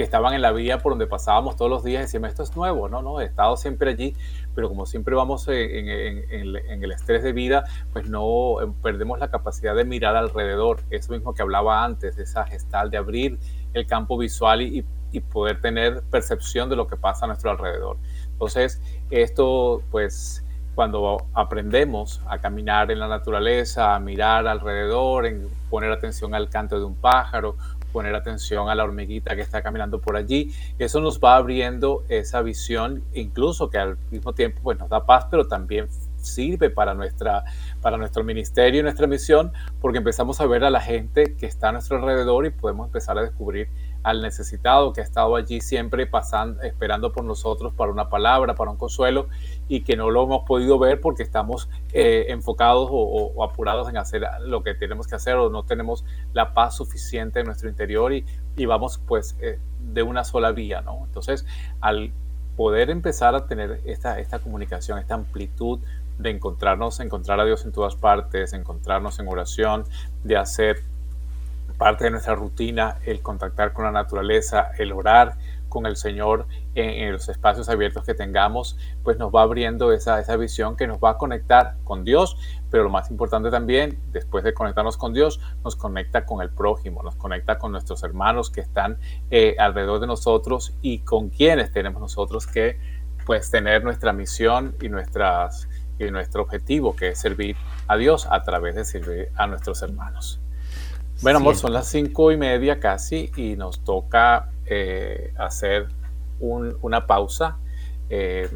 [0.00, 2.88] que estaban en la vía por donde pasábamos todos los días, decíamos, esto es nuevo,
[2.88, 4.16] no, no, he estado siempre allí,
[4.54, 9.18] pero como siempre vamos en, en, en, el estrés de vida, pues no eh, perdemos
[9.18, 13.38] la capacidad de mirar alrededor, eso mismo que hablaba antes, esa gestal de abrir
[13.74, 17.98] el campo visual y, y poder tener percepción de lo que pasa a nuestro alrededor.
[18.32, 20.42] Entonces, esto pues
[20.74, 26.78] cuando aprendemos a caminar en la naturaleza, a mirar alrededor, en poner atención al canto
[26.78, 27.56] de un pájaro
[27.92, 30.52] poner atención a la hormiguita que está caminando por allí.
[30.78, 35.26] Eso nos va abriendo esa visión, incluso que al mismo tiempo pues, nos da paz,
[35.30, 37.44] pero también sirve para, nuestra,
[37.80, 41.70] para nuestro ministerio y nuestra misión, porque empezamos a ver a la gente que está
[41.70, 43.68] a nuestro alrededor y podemos empezar a descubrir
[44.02, 48.70] al necesitado que ha estado allí siempre pasando, esperando por nosotros para una palabra, para
[48.70, 49.28] un consuelo
[49.68, 53.96] y que no lo hemos podido ver porque estamos eh, enfocados o, o, apurados en
[53.96, 58.12] hacer lo que tenemos que hacer o no tenemos la paz suficiente en nuestro interior
[58.12, 58.24] y,
[58.56, 59.58] y vamos pues eh,
[59.92, 61.04] de una sola vía, ¿no?
[61.04, 61.46] Entonces,
[61.80, 62.12] al
[62.56, 65.80] poder empezar a tener esta, esta comunicación, esta amplitud
[66.18, 69.84] de encontrarnos, encontrar a Dios en todas partes, encontrarnos en oración,
[70.24, 70.82] de hacer
[71.80, 75.38] parte de nuestra rutina el contactar con la naturaleza, el orar
[75.70, 80.36] con el Señor en, los espacios abiertos que tengamos, pues nos va abriendo esa, esa
[80.36, 82.36] visión que nos va a conectar con Dios,
[82.70, 87.02] pero lo más importante también, después de conectarnos con Dios, nos conecta con el prójimo,
[87.02, 88.98] nos conecta con nuestros hermanos que están
[89.30, 92.78] eh, alrededor de nosotros y con quienes tenemos nosotros que
[93.24, 95.66] pues tener nuestra misión y, nuestras,
[95.98, 100.40] y nuestro objetivo, que es servir a Dios a través de servir a nuestros hermanos.
[101.22, 105.88] Bueno, amor, son las cinco y media casi y nos toca eh, hacer
[106.38, 107.58] una pausa.
[108.08, 108.48] Eh,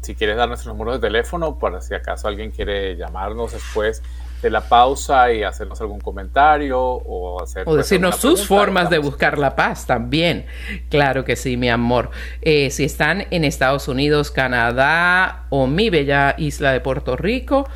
[0.00, 4.02] si quieres dar nuestros números de teléfono para si acaso alguien quiere llamarnos después
[4.42, 9.38] de la pausa y hacernos algún comentario o hacer o decirnos sus formas de buscar
[9.38, 10.46] la paz también.
[10.88, 12.10] Claro que sí mi amor.
[12.40, 17.68] Eh, si están en Estados Unidos Canadá o mi bella isla de Puerto Rico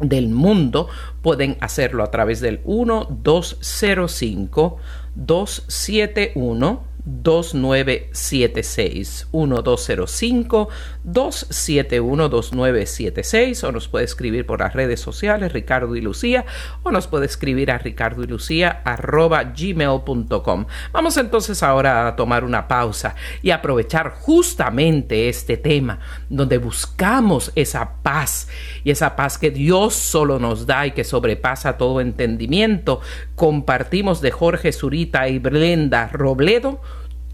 [0.00, 0.88] del mundo,
[1.22, 4.76] pueden hacerlo a través del 1205
[5.14, 6.89] 271
[7.22, 10.68] 2976 1205
[11.04, 16.44] 271 2976 o nos puede escribir por las redes sociales Ricardo y Lucía
[16.82, 22.44] o nos puede escribir a ricardo y lucía arroba gmail.com vamos entonces ahora a tomar
[22.44, 28.48] una pausa y aprovechar justamente este tema donde buscamos esa paz
[28.84, 33.00] y esa paz que Dios solo nos da y que sobrepasa todo entendimiento.
[33.34, 36.80] Compartimos de Jorge Zurita y Brenda Robledo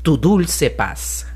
[0.06, 1.26] tu dulce paz.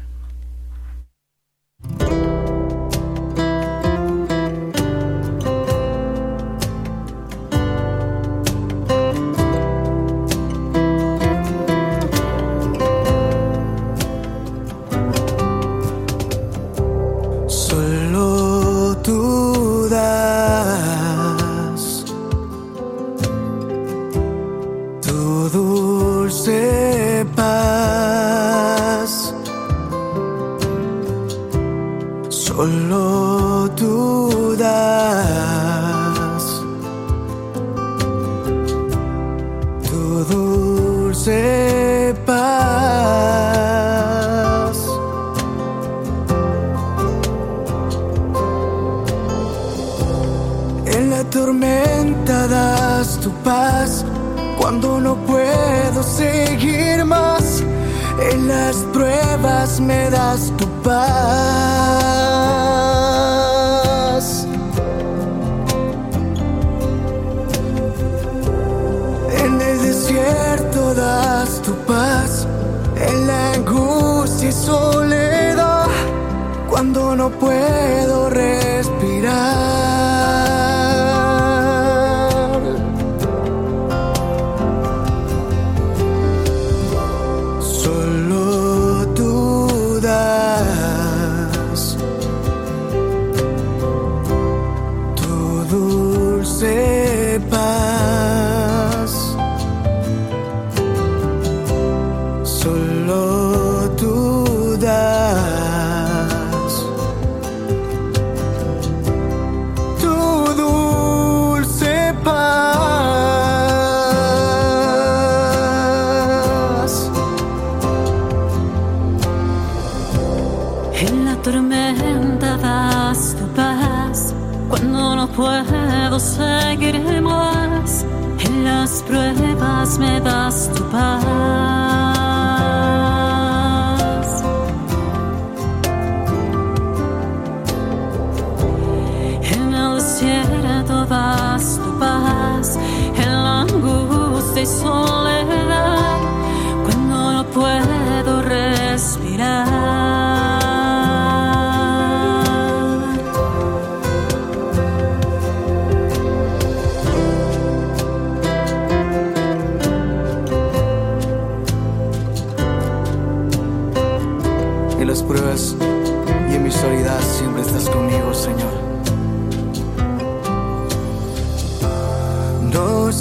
[126.21, 128.05] seguiré más.
[128.45, 131.30] En las pruebas me das tu paz.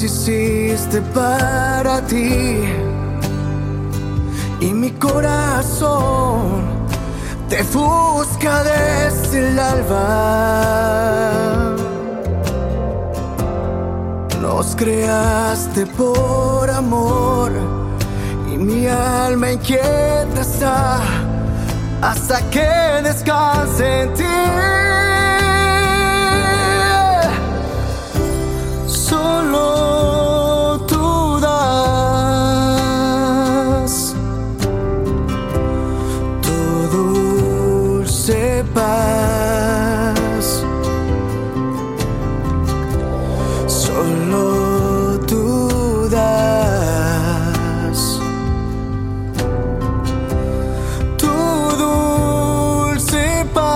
[0.10, 2.64] quisiste para ti
[4.60, 6.64] y mi corazón
[7.48, 10.66] te busca desde el alba.
[14.42, 17.52] Nos creaste por amor
[18.52, 21.02] y mi alma inquieta está
[22.02, 24.69] hasta que descanse en ti.
[38.60, 40.48] sepas.
[43.68, 46.60] Solo tú das
[51.18, 51.36] tu
[51.84, 53.70] dulce paz.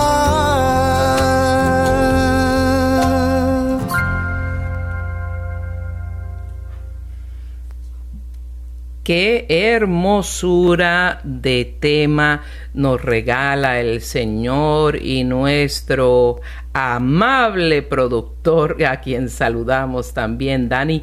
[9.02, 12.42] Qué hermosura de tema
[12.74, 16.40] nos regala el Señor y nuestro
[16.72, 21.02] amable productor, a quien saludamos también, Dani.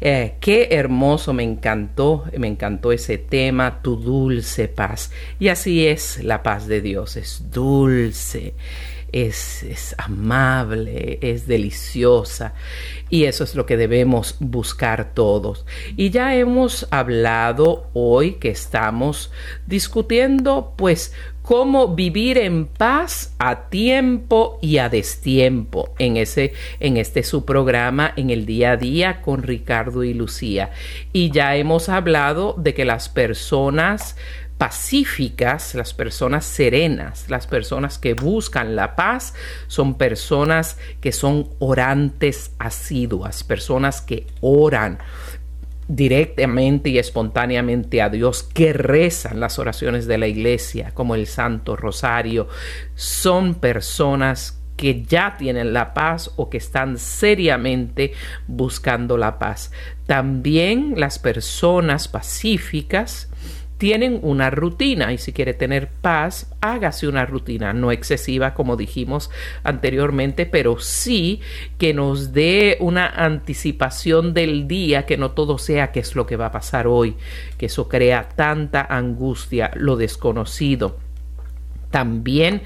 [0.00, 5.12] Eh, qué hermoso, me encantó, me encantó ese tema, tu dulce paz.
[5.38, 8.54] Y así es la paz de Dios, es dulce
[9.12, 12.54] es, amable, es deliciosa
[13.10, 15.66] y eso es lo que debemos buscar todos.
[15.96, 19.30] Y ya hemos hablado hoy que estamos
[19.66, 27.24] discutiendo pues cómo vivir en paz a tiempo y a destiempo en ese en este
[27.24, 30.70] su programa en el día a día con Ricardo y Lucía.
[31.12, 34.16] Y ya hemos hablado de que las personas
[34.62, 39.34] pacíficas, las personas serenas, las personas que buscan la paz,
[39.66, 45.00] son personas que son orantes asiduas, personas que oran
[45.88, 51.74] directamente y espontáneamente a Dios, que rezan las oraciones de la iglesia, como el Santo
[51.74, 52.46] Rosario,
[52.94, 58.12] son personas que ya tienen la paz o que están seriamente
[58.46, 59.72] buscando la paz.
[60.06, 63.28] También las personas pacíficas,
[63.82, 69.28] tienen una rutina y si quiere tener paz, hágase una rutina, no excesiva como dijimos
[69.64, 71.40] anteriormente, pero sí
[71.78, 76.36] que nos dé una anticipación del día, que no todo sea qué es lo que
[76.36, 77.16] va a pasar hoy,
[77.58, 80.98] que eso crea tanta angustia, lo desconocido.
[81.90, 82.62] También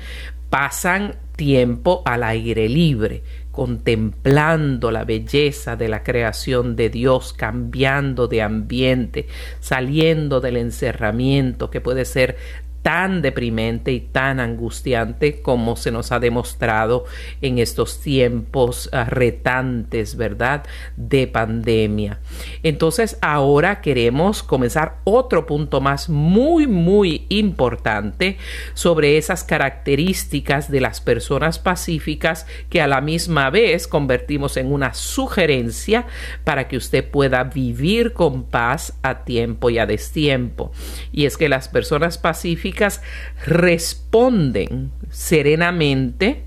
[0.50, 3.22] pasan tiempo al aire libre
[3.56, 9.28] contemplando la belleza de la creación de Dios, cambiando de ambiente,
[9.60, 12.36] saliendo del encerramiento que puede ser
[12.86, 17.04] tan deprimente y tan angustiante como se nos ha demostrado
[17.42, 20.62] en estos tiempos ah, retantes, ¿verdad?
[20.96, 22.20] De pandemia.
[22.62, 28.38] Entonces ahora queremos comenzar otro punto más muy, muy importante
[28.74, 34.94] sobre esas características de las personas pacíficas que a la misma vez convertimos en una
[34.94, 36.06] sugerencia
[36.44, 40.70] para que usted pueda vivir con paz a tiempo y a destiempo.
[41.10, 42.75] Y es que las personas pacíficas
[43.44, 46.44] responden serenamente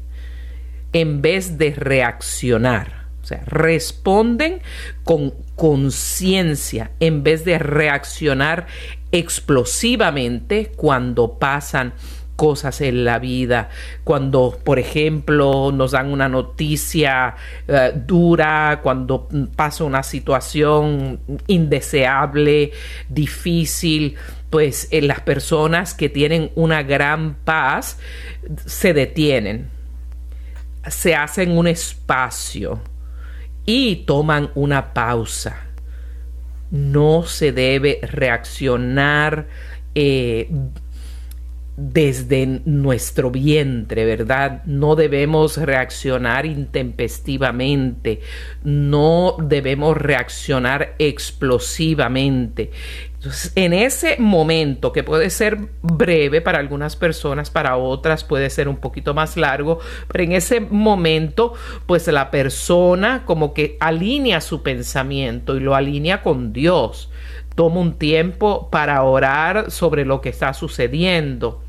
[0.94, 3.00] en vez de reaccionar.
[3.46, 4.62] Responden
[5.04, 8.66] con conciencia en vez de reaccionar
[9.12, 11.94] explosivamente cuando pasan
[12.40, 13.70] cosas en la vida.
[14.06, 17.36] Cuando, por ejemplo, nos dan una noticia
[17.68, 19.28] eh, dura, cuando
[19.58, 22.72] pasa una situación indeseable,
[23.10, 24.16] difícil,
[24.50, 27.98] pues eh, las personas que tienen una gran paz
[28.66, 29.70] se detienen,
[30.88, 32.82] se hacen un espacio
[33.66, 35.66] y toman una pausa.
[36.72, 39.48] No se debe reaccionar
[39.96, 40.50] eh,
[41.82, 44.64] desde nuestro vientre, ¿verdad?
[44.66, 48.20] No debemos reaccionar intempestivamente,
[48.64, 52.72] no debemos reaccionar explosivamente.
[53.56, 58.78] En ese momento, que puede ser breve para algunas personas, para otras puede ser un
[58.78, 61.54] poquito más largo, pero en ese momento,
[61.86, 67.10] pues la persona como que alinea su pensamiento y lo alinea con Dios.
[67.56, 71.62] Toma un tiempo para orar sobre lo que está sucediendo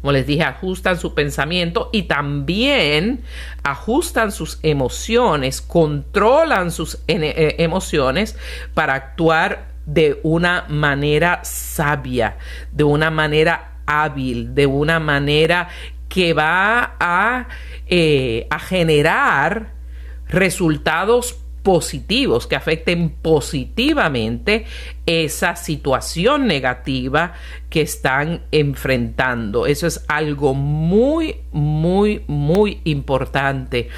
[0.00, 3.22] como les dije, ajustan su pensamiento y también
[3.62, 8.36] ajustan sus emociones, controlan sus eh, emociones
[8.72, 12.36] para actuar de una manera sabia,
[12.72, 15.68] de una manera hábil, de una manera
[16.08, 17.48] que va a,
[17.86, 19.72] eh, a generar
[20.28, 24.64] resultados positivos que afecten positivamente
[25.06, 27.34] esa situación negativa
[27.68, 29.66] que están enfrentando.
[29.66, 33.88] Eso es algo muy, muy, muy importante.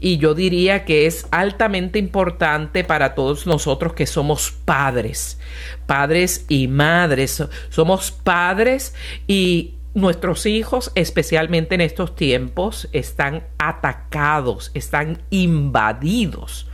[0.00, 5.38] Y yo diría que es altamente importante para todos nosotros que somos padres,
[5.86, 7.44] padres y madres.
[7.68, 8.94] Somos padres
[9.26, 16.68] y Nuestros hijos, especialmente en estos tiempos, están atacados, están invadidos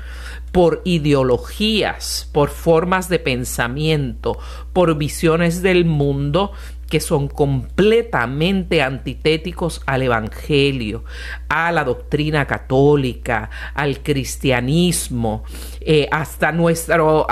[0.53, 4.39] por ideologías, por formas de pensamiento,
[4.75, 6.53] por visiones del mundo
[6.89, 11.05] que son completamente antitéticos al Evangelio,
[11.49, 15.45] a la doctrina católica, al cristianismo,
[15.81, 17.27] eh, hasta, nuestro,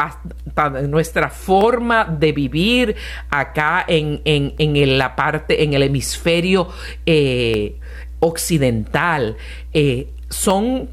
[0.89, 2.97] nuestra forma de vivir
[3.31, 6.69] acá en, en, la parte, en el hemisferio
[7.07, 7.79] eh,
[8.21, 9.37] occidental.
[9.73, 10.91] Eh, son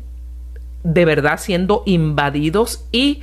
[0.83, 3.21] de verdad siendo invadidos y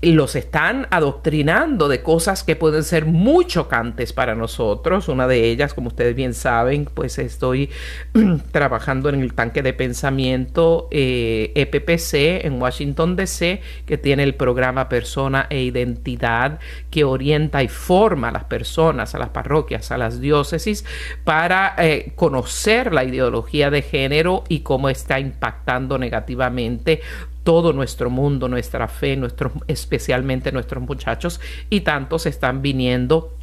[0.00, 5.08] los están adoctrinando de cosas que pueden ser muy chocantes para nosotros.
[5.08, 7.70] Una de ellas, como ustedes bien saben, pues estoy
[8.52, 14.36] trabajando en el tanque de pensamiento EPPC eh, e en Washington, D.C., que tiene el
[14.36, 19.98] programa Persona e Identidad, que orienta y forma a las personas, a las parroquias, a
[19.98, 20.84] las diócesis,
[21.24, 27.00] para eh, conocer la ideología de género y cómo está impactando negativamente
[27.48, 31.40] todo nuestro mundo, nuestra fe, nuestros, especialmente nuestros muchachos,
[31.70, 33.38] y tantos están viniendo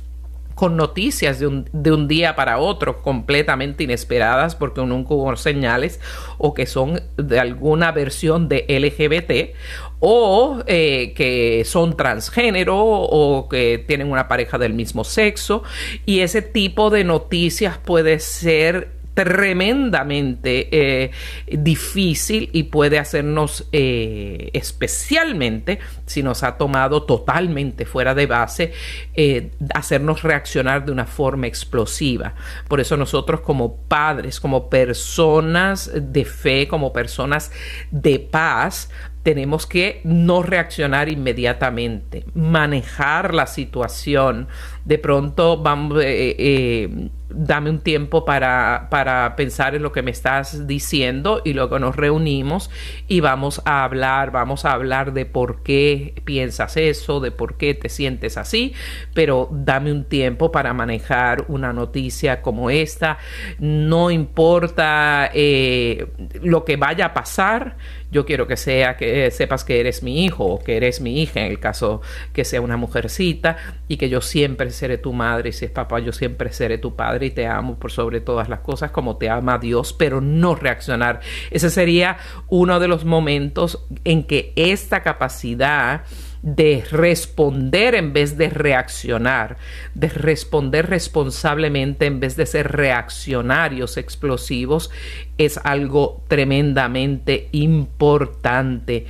[0.54, 6.00] con noticias de un, día para otro completamente inesperadas porque nunca hubo señales
[6.38, 9.58] o que son de alguna versión de LGBT
[10.00, 15.64] o eh, que son transgénero o que tienen una pareja del mismo sexo.
[16.06, 21.12] Y ese tipo de noticias puede ser tremendamente eh,
[21.48, 28.74] difícil y puede hacernos eh, especialmente si nos ha tomado totalmente fuera de base
[29.14, 32.36] eh, hacernos reaccionar de una forma explosiva
[32.68, 37.52] por eso nosotros como padres como personas de fe como personas
[37.92, 38.90] de paz
[39.26, 44.48] tenemos que no reaccionar inmediatamente, manejar la situación.
[44.86, 50.12] De pronto, vamos, eh, eh, dame un tiempo para, para, pensar en lo que me
[50.12, 52.70] estás diciendo y luego nos reunimos
[53.08, 57.74] y vamos a hablar, vamos a hablar de por qué piensas eso, de por qué
[57.74, 58.74] te sientes así,
[59.16, 63.18] pero dame un tiempo para manejar una noticia como esta.
[63.60, 66.08] No importa eh,
[66.44, 67.78] lo que vaya a pasar,
[68.12, 71.42] yo quiero que sea que sepas que eres mi hijo o que eres mi hija
[71.42, 72.02] en el caso
[72.34, 73.58] que sea una mujercita
[73.88, 76.96] y que yo siempre seré tu madre y si es papá yo siempre seré tu
[76.96, 80.56] padre y te amo por sobre todas las cosas como te ama Dios pero no
[80.56, 82.18] reaccionar ese sería
[82.48, 86.04] uno de los momentos en que esta capacidad
[86.46, 89.58] de responder en vez de reaccionar,
[89.96, 94.92] de responder responsablemente en vez de ser reaccionarios explosivos,
[95.40, 99.08] es algo tremendamente importante.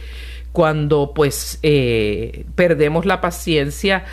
[0.54, 4.06] Cuando pues eh, perdemos la paciencia,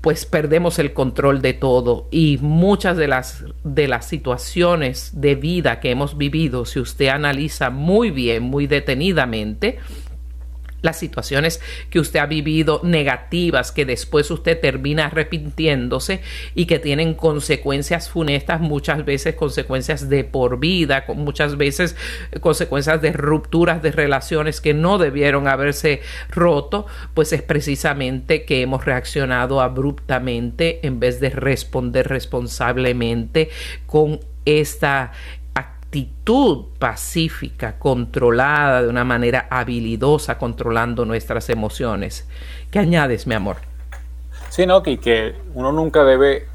[0.00, 2.06] pues perdemos el control de todo.
[2.10, 7.70] Y muchas de las de las situaciones de vida que hemos vivido, si usted analiza
[7.70, 9.78] muy bien, muy detenidamente,
[10.82, 11.60] las situaciones
[11.90, 16.20] que usted ha vivido negativas que después usted termina arrepintiéndose
[16.54, 21.96] y que tienen consecuencias funestas, muchas veces consecuencias de por vida, muchas veces
[22.40, 26.00] consecuencias de rupturas de relaciones que no debieron haberse
[26.30, 33.50] roto, pues es precisamente que hemos reaccionado abruptamente en vez de responder responsablemente
[33.86, 35.12] con esta
[35.90, 42.28] actitud pacífica, controlada de una manera habilidosa, controlando nuestras emociones.
[42.70, 43.56] ¿Qué añades, mi amor?
[44.50, 46.46] Sí, no, que, que uno nunca debe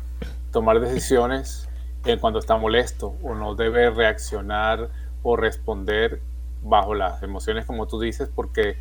[0.54, 1.68] tomar decisiones
[2.06, 4.90] en cuando está molesto, uno debe reaccionar
[5.22, 6.22] o responder
[6.64, 8.78] bajo las emociones, como tú dices, porque,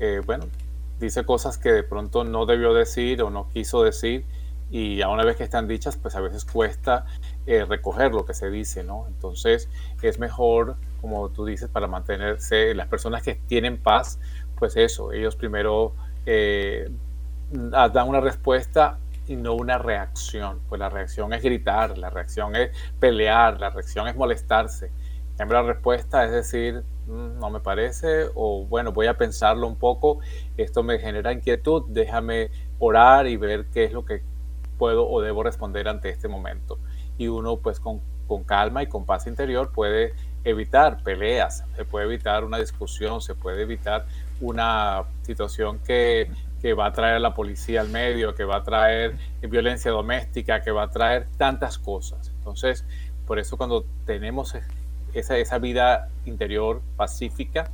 [0.00, 0.46] eh, bueno,
[0.98, 4.24] dice cosas que de pronto no debió decir o no quiso decir
[4.72, 7.04] y a una vez que están dichas, pues a veces cuesta
[7.46, 9.04] eh, recoger lo que se dice, ¿no?
[9.06, 9.68] Entonces
[10.00, 14.18] es mejor, como tú dices, para mantenerse, las personas que tienen paz,
[14.58, 15.92] pues eso, ellos primero
[16.24, 16.90] eh,
[17.50, 22.70] dan una respuesta y no una reacción, pues la reacción es gritar, la reacción es
[22.98, 24.90] pelear, la reacción es molestarse.
[25.38, 29.76] En la respuesta es decir, mm, no me parece, o bueno, voy a pensarlo un
[29.76, 30.20] poco,
[30.56, 34.22] esto me genera inquietud, déjame orar y ver qué es lo que
[34.78, 36.78] puedo o debo responder ante este momento
[37.18, 38.00] y uno pues con,
[38.46, 40.14] calma y con paz interior puede
[40.44, 44.06] evitar peleas, se puede evitar una discusión, se puede evitar
[44.40, 46.30] una situación que,
[46.78, 50.84] va a traer la policía al medio, que va a traer violencia doméstica, que va
[50.84, 52.30] a traer tantas cosas.
[52.38, 52.86] Entonces,
[53.26, 54.56] por eso cuando tenemos
[55.12, 57.70] esa, esa vida interior pacífica,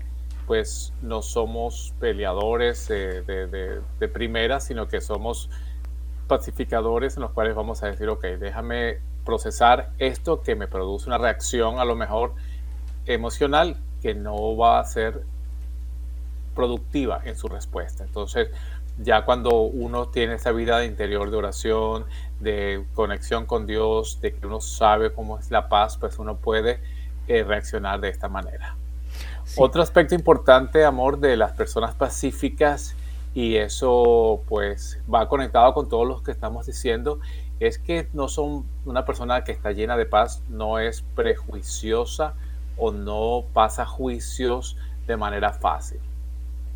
[0.47, 5.51] pues no somos peleadores de, de, de primera, sino que somos
[6.29, 11.19] pacificadores en los cuales vamos a decir, ok, déjame procesar esto que me produce una
[11.19, 12.35] reacción a lo mejor
[13.07, 15.23] emocional que no va a ser
[16.55, 18.05] productiva en su respuesta.
[18.05, 18.51] Entonces,
[18.99, 22.05] ya cuando uno tiene esa vida de interior de oración,
[22.41, 26.81] de conexión con Dios, de que uno sabe cómo es la paz, pues uno puede
[27.29, 28.77] eh, reaccionar de esta manera.
[29.57, 32.95] Otro aspecto importante, amor, de las personas pacíficas,
[33.39, 37.21] y eso pues va conectado con todos los que estamos diciendo,
[37.61, 42.35] es que no son una persona que está llena de paz, no es prejuiciosa
[42.77, 44.77] o no pasa juicios
[45.07, 46.01] de manera fácil.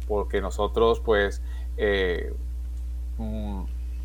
[0.07, 1.43] Porque nosotros, pues,
[1.79, 2.33] eh,
[3.19, 3.63] mm,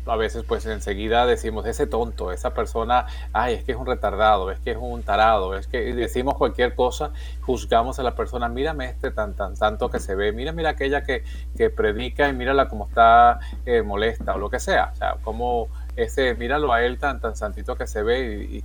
[0.08, 4.50] a veces pues enseguida decimos ese tonto, esa persona, ay, es que es un retardado,
[4.50, 8.86] es que es un tarado, es que decimos cualquier cosa, juzgamos a la persona, mírame
[8.86, 11.24] este tan tan tanto que se ve, mira, mira aquella que,
[11.56, 15.68] que predica y mírala como está eh, molesta o lo que sea, o sea, como
[15.96, 18.64] ese, míralo a él tan tan santito que se ve y,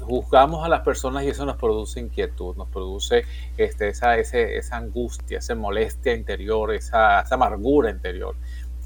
[0.00, 3.24] juzgamos a las personas y eso nos produce inquietud, nos produce
[3.56, 8.34] este, esa, ese, esa angustia, esa molestia interior, esa, esa amargura interior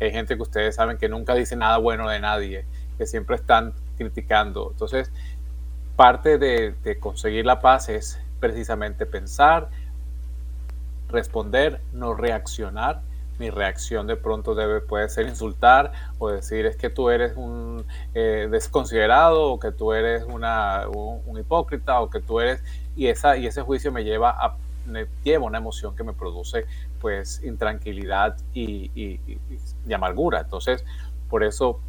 [0.04, 2.64] hay gente que ustedes saben que nunca dice nada bueno de nadie,
[2.98, 4.68] que siempre están criticando.
[4.72, 5.10] Entonces,
[5.96, 9.68] parte de, conseguir la paz es precisamente pensar,
[11.08, 13.00] responder, no reaccionar.
[13.38, 17.84] Mi reacción de pronto debe, puede ser insultar o decir es que tú eres un
[18.14, 22.62] eh, desconsiderado o que tú eres una, un, hipócrita o que tú eres...
[22.96, 24.56] Y, esa, y ese juicio me lleva a
[24.86, 26.66] me lleva una emoción que me produce
[27.00, 29.20] pues intranquilidad y,
[29.92, 30.40] amargura.
[30.40, 30.84] Entonces,
[31.28, 31.80] por eso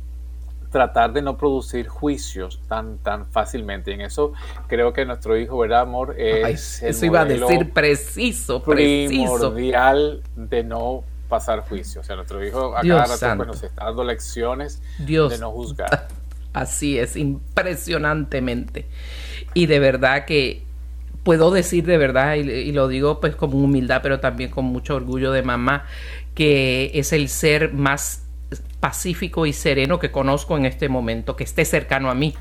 [0.72, 3.91] tratar de no producir juicios tan, tan fácilmente.
[3.91, 4.34] Y en eso
[4.68, 6.16] creo que nuestro hijo, ¿verdad, amor?
[6.18, 9.10] Es eso iba a decir preciso, preciso.
[9.10, 12.02] primordial de no pasar juicio.
[12.02, 16.08] O sea, nuestro hijo a cada rato pues, nos está dando lecciones de no juzgar.
[16.54, 18.88] Así es, impresionantemente.
[19.54, 20.66] Y de verdad que
[21.28, 25.34] puedo decir de verdad, y, lo digo pues con humildad, pero también con mucho orgullo
[25.34, 25.84] de mamá,
[26.34, 28.23] que es el ser más
[28.80, 32.34] pacífico y sereno que conozco en este momento, que esté cercano a mí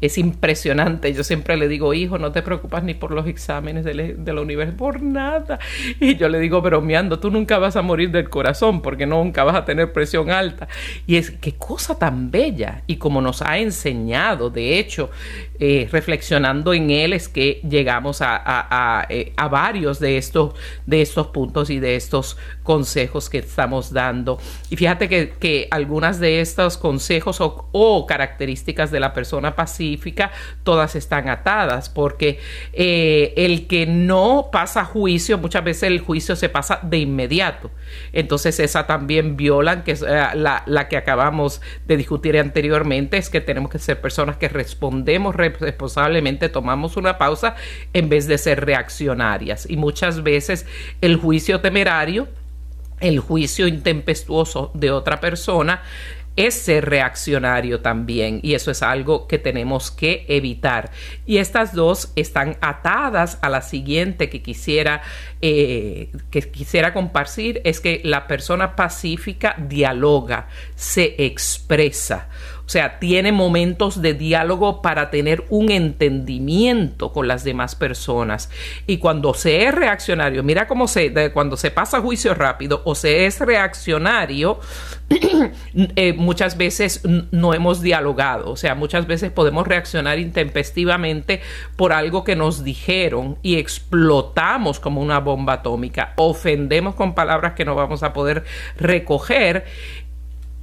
[0.00, 1.12] es impresionante.
[1.14, 4.76] Yo siempre le digo, hijo, no te preocupas ni por los exámenes de, la universidad,
[4.76, 5.58] por nada.
[6.00, 9.56] Y yo le digo, bromeando, tú nunca vas a morir del corazón porque nunca vas
[9.56, 10.68] a tener presión alta.
[11.06, 12.82] Y es, qué cosa tan bella.
[12.86, 15.10] Y como nos ha enseñado, de hecho,
[15.58, 21.28] eh, reflexionando en él, es que llegamos a, a, eh, varios de estos, de estos
[21.28, 24.38] puntos y de estos consejos que estamos dando.
[24.68, 29.56] Y fíjate que, que algunas de estos consejos o, o características de la persona
[30.62, 32.38] todas están atadas, porque
[32.72, 37.70] eh, el que no pasa juicio, muchas veces el juicio se pasa de inmediato.
[38.12, 43.30] Entonces esa también violan, que es eh, la, la, que acabamos de discutir anteriormente, es
[43.30, 47.54] que tenemos que ser personas que respondemos responsablemente, tomamos una pausa
[47.92, 49.68] en vez de ser reaccionarias.
[49.68, 50.66] Y muchas veces
[51.00, 52.28] el juicio temerario
[53.00, 55.82] el juicio intempestuoso de otra persona
[56.36, 60.90] es ser reaccionario también y eso es algo que tenemos que evitar.
[61.24, 65.02] Y estas dos están atadas a la siguiente que quisiera,
[65.40, 72.28] eh, que quisiera compartir, es que la persona pacífica dialoga, se expresa.
[72.66, 78.50] O sea, tiene momentos de diálogo para tener un entendimiento con las demás personas.
[78.88, 83.26] Y cuando se es reaccionario, mira cómo se, cuando se pasa juicio rápido o se
[83.26, 84.58] es reaccionario,
[85.74, 88.50] eh, muchas veces no hemos dialogado.
[88.50, 91.42] O sea, muchas veces podemos reaccionar intempestivamente
[91.76, 96.14] por algo que nos dijeron y explotamos como una bomba atómica.
[96.16, 98.42] Ofendemos con palabras que no vamos a poder
[98.76, 99.66] recoger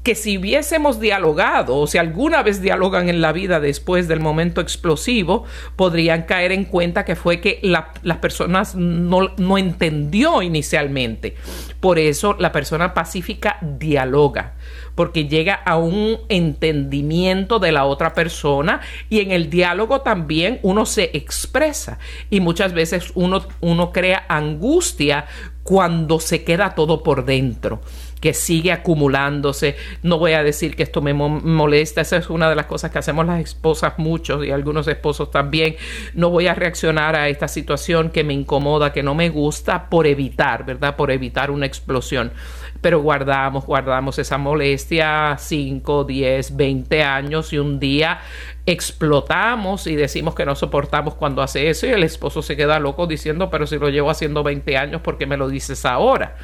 [0.04, 4.60] que si hubiésemos dialogado, o si alguna vez dialogan en la vida después del momento
[4.60, 5.46] explosivo,
[5.78, 11.36] podrían caer en cuenta que fue que las personas no, no entendió inicialmente.
[11.80, 14.56] Por eso la persona pacífica dialoga,
[14.94, 20.86] porque llega a un entendimiento de la otra persona y en el diálogo también uno
[20.86, 21.98] se expresa
[22.30, 25.26] y muchas veces uno, uno crea angustia
[25.64, 27.82] cuando se queda todo por dentro
[28.24, 29.76] que sigue acumulándose.
[30.02, 32.98] No voy a decir que esto me molesta, esa es una de las cosas que
[32.98, 35.76] hacemos las esposas muchos y algunos esposos también.
[36.14, 40.08] No voy a reaccionar a esta situación que me incomoda, que no me gusta, por
[40.08, 40.96] evitar, ¿verdad?
[40.96, 42.32] Por evitar una explosión.
[42.80, 48.22] Pero guardamos, guardamos esa molestia 5, 10, 20 años y un día
[48.66, 53.06] explotamos y decimos que no soportamos cuando hace eso y el esposo se queda loco
[53.06, 56.38] diciendo, pero si lo llevo haciendo 20 años, ¿por qué me lo dices ahora?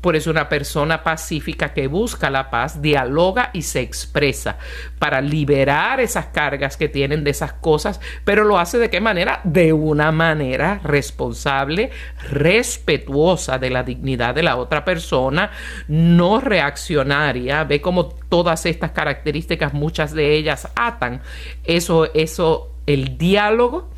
[0.00, 4.58] Por eso una persona pacífica que busca la paz dialoga y se expresa
[4.98, 9.40] para liberar esas cargas que tienen de esas cosas, pero lo hace de qué manera?
[9.44, 11.90] De una manera responsable,
[12.30, 15.50] respetuosa de la dignidad de la otra persona,
[15.88, 17.64] no reaccionaria.
[17.64, 21.22] Ve como todas estas características, muchas de ellas atan
[21.64, 23.90] eso, eso, el diálogo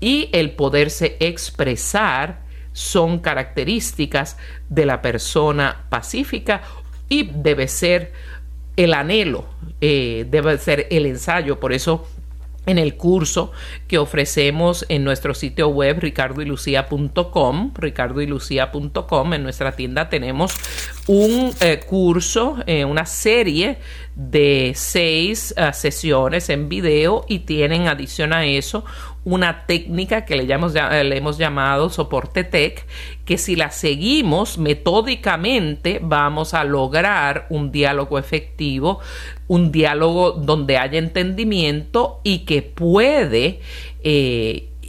[0.00, 2.45] y el poderse expresar
[2.76, 4.36] son características
[4.68, 6.60] de la persona pacífica
[7.08, 8.12] y debe ser
[8.76, 9.46] el anhelo,
[9.80, 11.58] eh, debe ser el ensayo.
[11.58, 12.06] Por eso
[12.66, 13.50] en el curso
[13.88, 20.54] que ofrecemos en nuestro sitio web ricardoylucia.com, ricardoylucia.com, en nuestra tienda tenemos
[21.06, 23.78] un eh, curso, eh, una serie
[24.16, 28.84] de seis sesiones en video y tienen adición a eso
[29.26, 32.86] una técnica que le, le hemos llamado soporte tech,
[33.24, 39.00] que si la seguimos metódicamente vamos a lograr un diálogo efectivo,
[39.48, 43.58] un diálogo donde haya entendimiento y que puede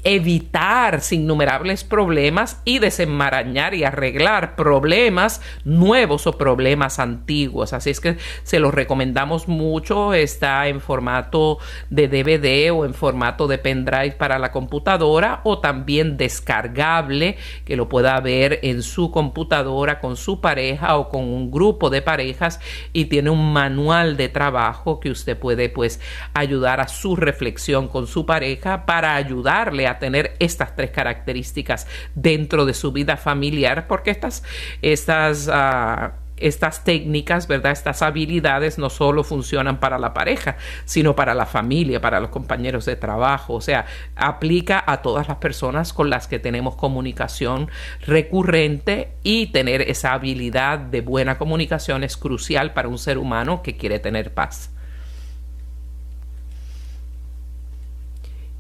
[0.07, 7.73] evitar innumerables problemas y desenmarañar y arreglar problemas nuevos o problemas antiguos.
[7.73, 10.13] Así es que se los recomendamos mucho.
[10.13, 11.57] Está en formato
[11.89, 17.35] de DVD o en formato de pendrive para la computadora o también descargable
[17.65, 22.01] que lo pueda ver en su computadora con su pareja o con un grupo de
[22.01, 22.61] parejas
[22.93, 25.99] y tiene un manual de trabajo que usted puede pues
[26.33, 32.65] ayudar a su reflexión con su pareja para ayudarle a tener estas tres características dentro
[32.65, 34.43] de su vida familiar, porque estas,
[34.81, 37.71] estas, uh, estas técnicas, ¿verdad?
[37.71, 42.85] Estas habilidades no solo funcionan para la pareja, sino para la familia, para los compañeros
[42.85, 43.55] de trabajo.
[43.55, 43.85] O sea,
[44.15, 47.69] aplica a todas las personas con las que tenemos comunicación
[48.05, 53.77] recurrente y tener esa habilidad de buena comunicación es crucial para un ser humano que
[53.77, 54.71] quiere tener paz.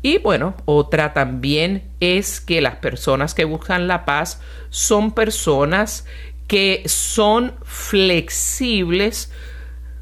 [0.07, 4.39] Y bueno, otra también es que las personas que buscan la paz
[4.69, 6.05] son personas
[6.47, 9.33] que son flexibles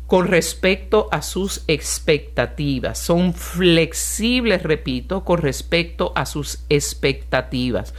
[0.06, 3.00] con respecto a sus expectativas.
[3.00, 7.96] Son flexibles, repito, con respecto a sus expectativas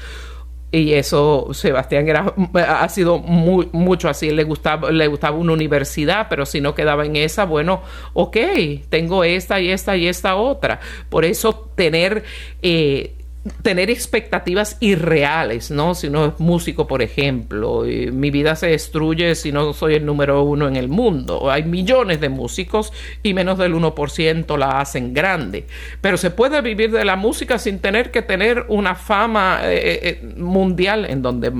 [0.76, 2.34] y eso Sebastián era,
[2.68, 7.06] ha sido muy, mucho así, le gustaba, le gustaba una universidad, pero si no quedaba
[7.06, 7.80] en esa, bueno,
[8.12, 8.36] ok,
[8.90, 10.80] tengo esta y esta y esta otra.
[11.08, 12.24] Por eso tener
[12.60, 13.14] eh,
[13.62, 15.94] tener expectativas irreales, ¿no?
[15.94, 20.42] Si uno es músico, por ejemplo, mi vida se destruye si no soy el número
[20.42, 21.50] uno en el mundo.
[21.50, 22.92] Hay millones de músicos
[23.22, 25.66] y menos del 1% la hacen grande.
[26.00, 30.00] Pero se puede vivir de la música sin tener que tener una fama eh, eh,
[30.02, 31.52] eh, mundial en donde,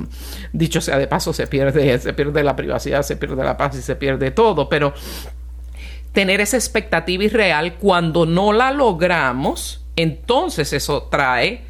[0.51, 3.81] dicho sea de paso, se pierde, se pierde la privacidad, se pierde la paz y
[3.81, 4.69] se pierde todo.
[4.69, 4.93] Pero
[6.11, 11.66] tener esa expectativa irreal cuando no la logramos, entonces eso trae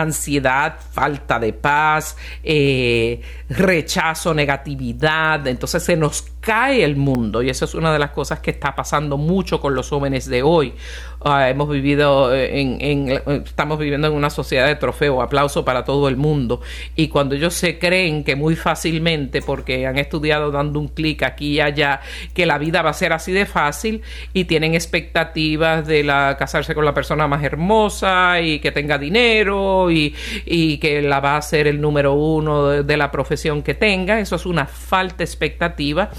[0.00, 5.46] ansiedad, falta de paz, eh, rechazo, negatividad.
[5.46, 8.74] Entonces se nos cae el mundo y eso es una de las cosas que está
[8.74, 10.72] pasando mucho con los jóvenes de hoy.
[11.22, 16.16] Ah, hemos vivido en, estamos viviendo en una sociedad de trofeo, aplauso para todo el
[16.16, 16.62] mundo
[16.96, 21.56] y cuando ellos se creen que muy fácilmente porque han estudiado dando un clic aquí
[21.56, 22.00] y allá
[22.32, 24.00] que la vida va a ser así de fácil
[24.32, 29.90] y tienen expectativas de la casarse con la persona más hermosa y que tenga dinero
[29.90, 30.14] y,
[30.78, 34.46] que la va a ser el número uno de la profesión que tenga, eso es
[34.46, 36.10] una falta expectativa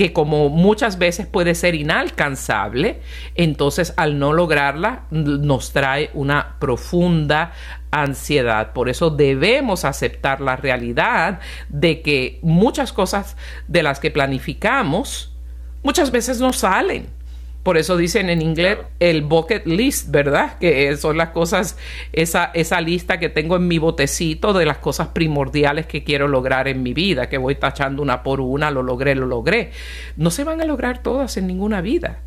[0.00, 3.02] que como muchas veces puede ser inalcanzable,
[3.34, 7.52] entonces al no lograrla nos trae una profunda
[7.90, 8.72] ansiedad.
[8.72, 13.36] Por eso debemos aceptar la realidad de que muchas cosas
[13.68, 15.36] de las que planificamos
[15.82, 17.19] muchas veces no salen
[17.62, 20.58] por eso dicen en inglés el bucket list, ¿verdad?
[20.58, 21.76] Que son las cosas,
[22.12, 26.68] esa, esa lista que tengo en mi botecito de las cosas primordiales que quiero lograr
[26.68, 29.72] en mi vida, que voy tachando una por una, lo logré, lo logré.
[30.16, 32.20] No se van a lograr todas en ninguna vida.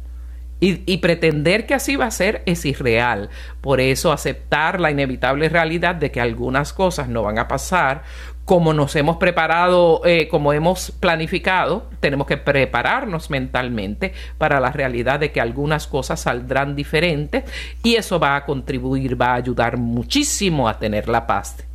[0.66, 3.30] Y, pretender que así va a ser es irreal.
[3.60, 8.04] Por eso aceptar la inevitable realidad de que algunas cosas no van a pasar
[8.46, 15.20] como nos hemos preparado, eh, como hemos planificado, tenemos que prepararnos mentalmente para la realidad
[15.20, 17.46] de que algunas cosas saldrán diferentes
[17.84, 21.66] y eso va a contribuir, va a ayudar muchísimo a tener la paz.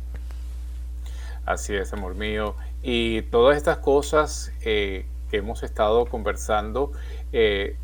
[1.45, 2.55] Así es, amor mío.
[2.83, 6.91] Y todas estas cosas eh, que hemos estado conversando,
[7.33, 7.75] eh,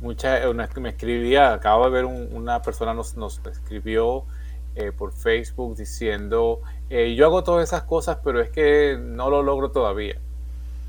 [0.00, 4.24] mucha, una, me escribía, acabo de ver una persona nos, nos escribió
[4.76, 6.60] eh, por Facebook diciendo,
[6.90, 10.16] eh, yo hago todas esas cosas, pero es que no lo logro todavía.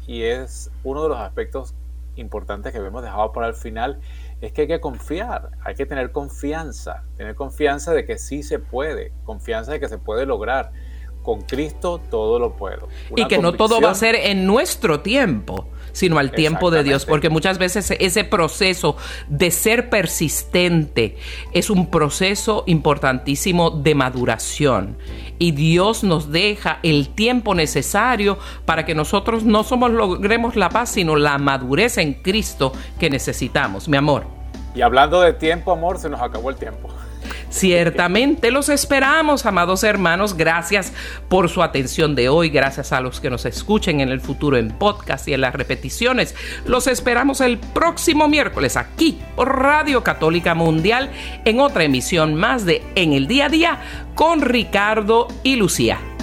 [0.07, 1.73] Y es uno de los aspectos
[2.15, 3.99] importantes que hemos dejado para el final,
[4.41, 8.59] es que hay que confiar, hay que tener confianza, tener confianza de que sí se
[8.59, 10.71] puede, confianza de que se puede lograr.
[11.23, 12.87] Con Cristo todo lo puedo.
[13.15, 17.05] y que no todo va a ser en nuestro tiempo sino al tiempo de Dios,
[17.05, 18.97] porque muchas veces ese proceso
[19.29, 21.15] de ser persistente
[21.53, 24.97] es un proceso importantísimo de maduración
[25.39, 30.89] y Dios nos deja el tiempo necesario para que nosotros no somos logremos la paz,
[30.89, 34.25] sino la madurez en Cristo que necesitamos, mi amor.
[34.75, 36.89] Y hablando de tiempo, amor, se nos acabó el tiempo.
[37.49, 40.35] Ciertamente los esperamos, amados hermanos.
[40.35, 40.93] Gracias
[41.29, 42.49] por su atención de hoy.
[42.49, 46.35] Gracias a los que nos escuchen en el futuro en podcast y en las repeticiones.
[46.65, 51.11] Los esperamos el próximo miércoles aquí por Radio Católica Mundial
[51.45, 53.79] en otra emisión más de En el Día a Día
[54.15, 56.14] con Ricardo y Lucía.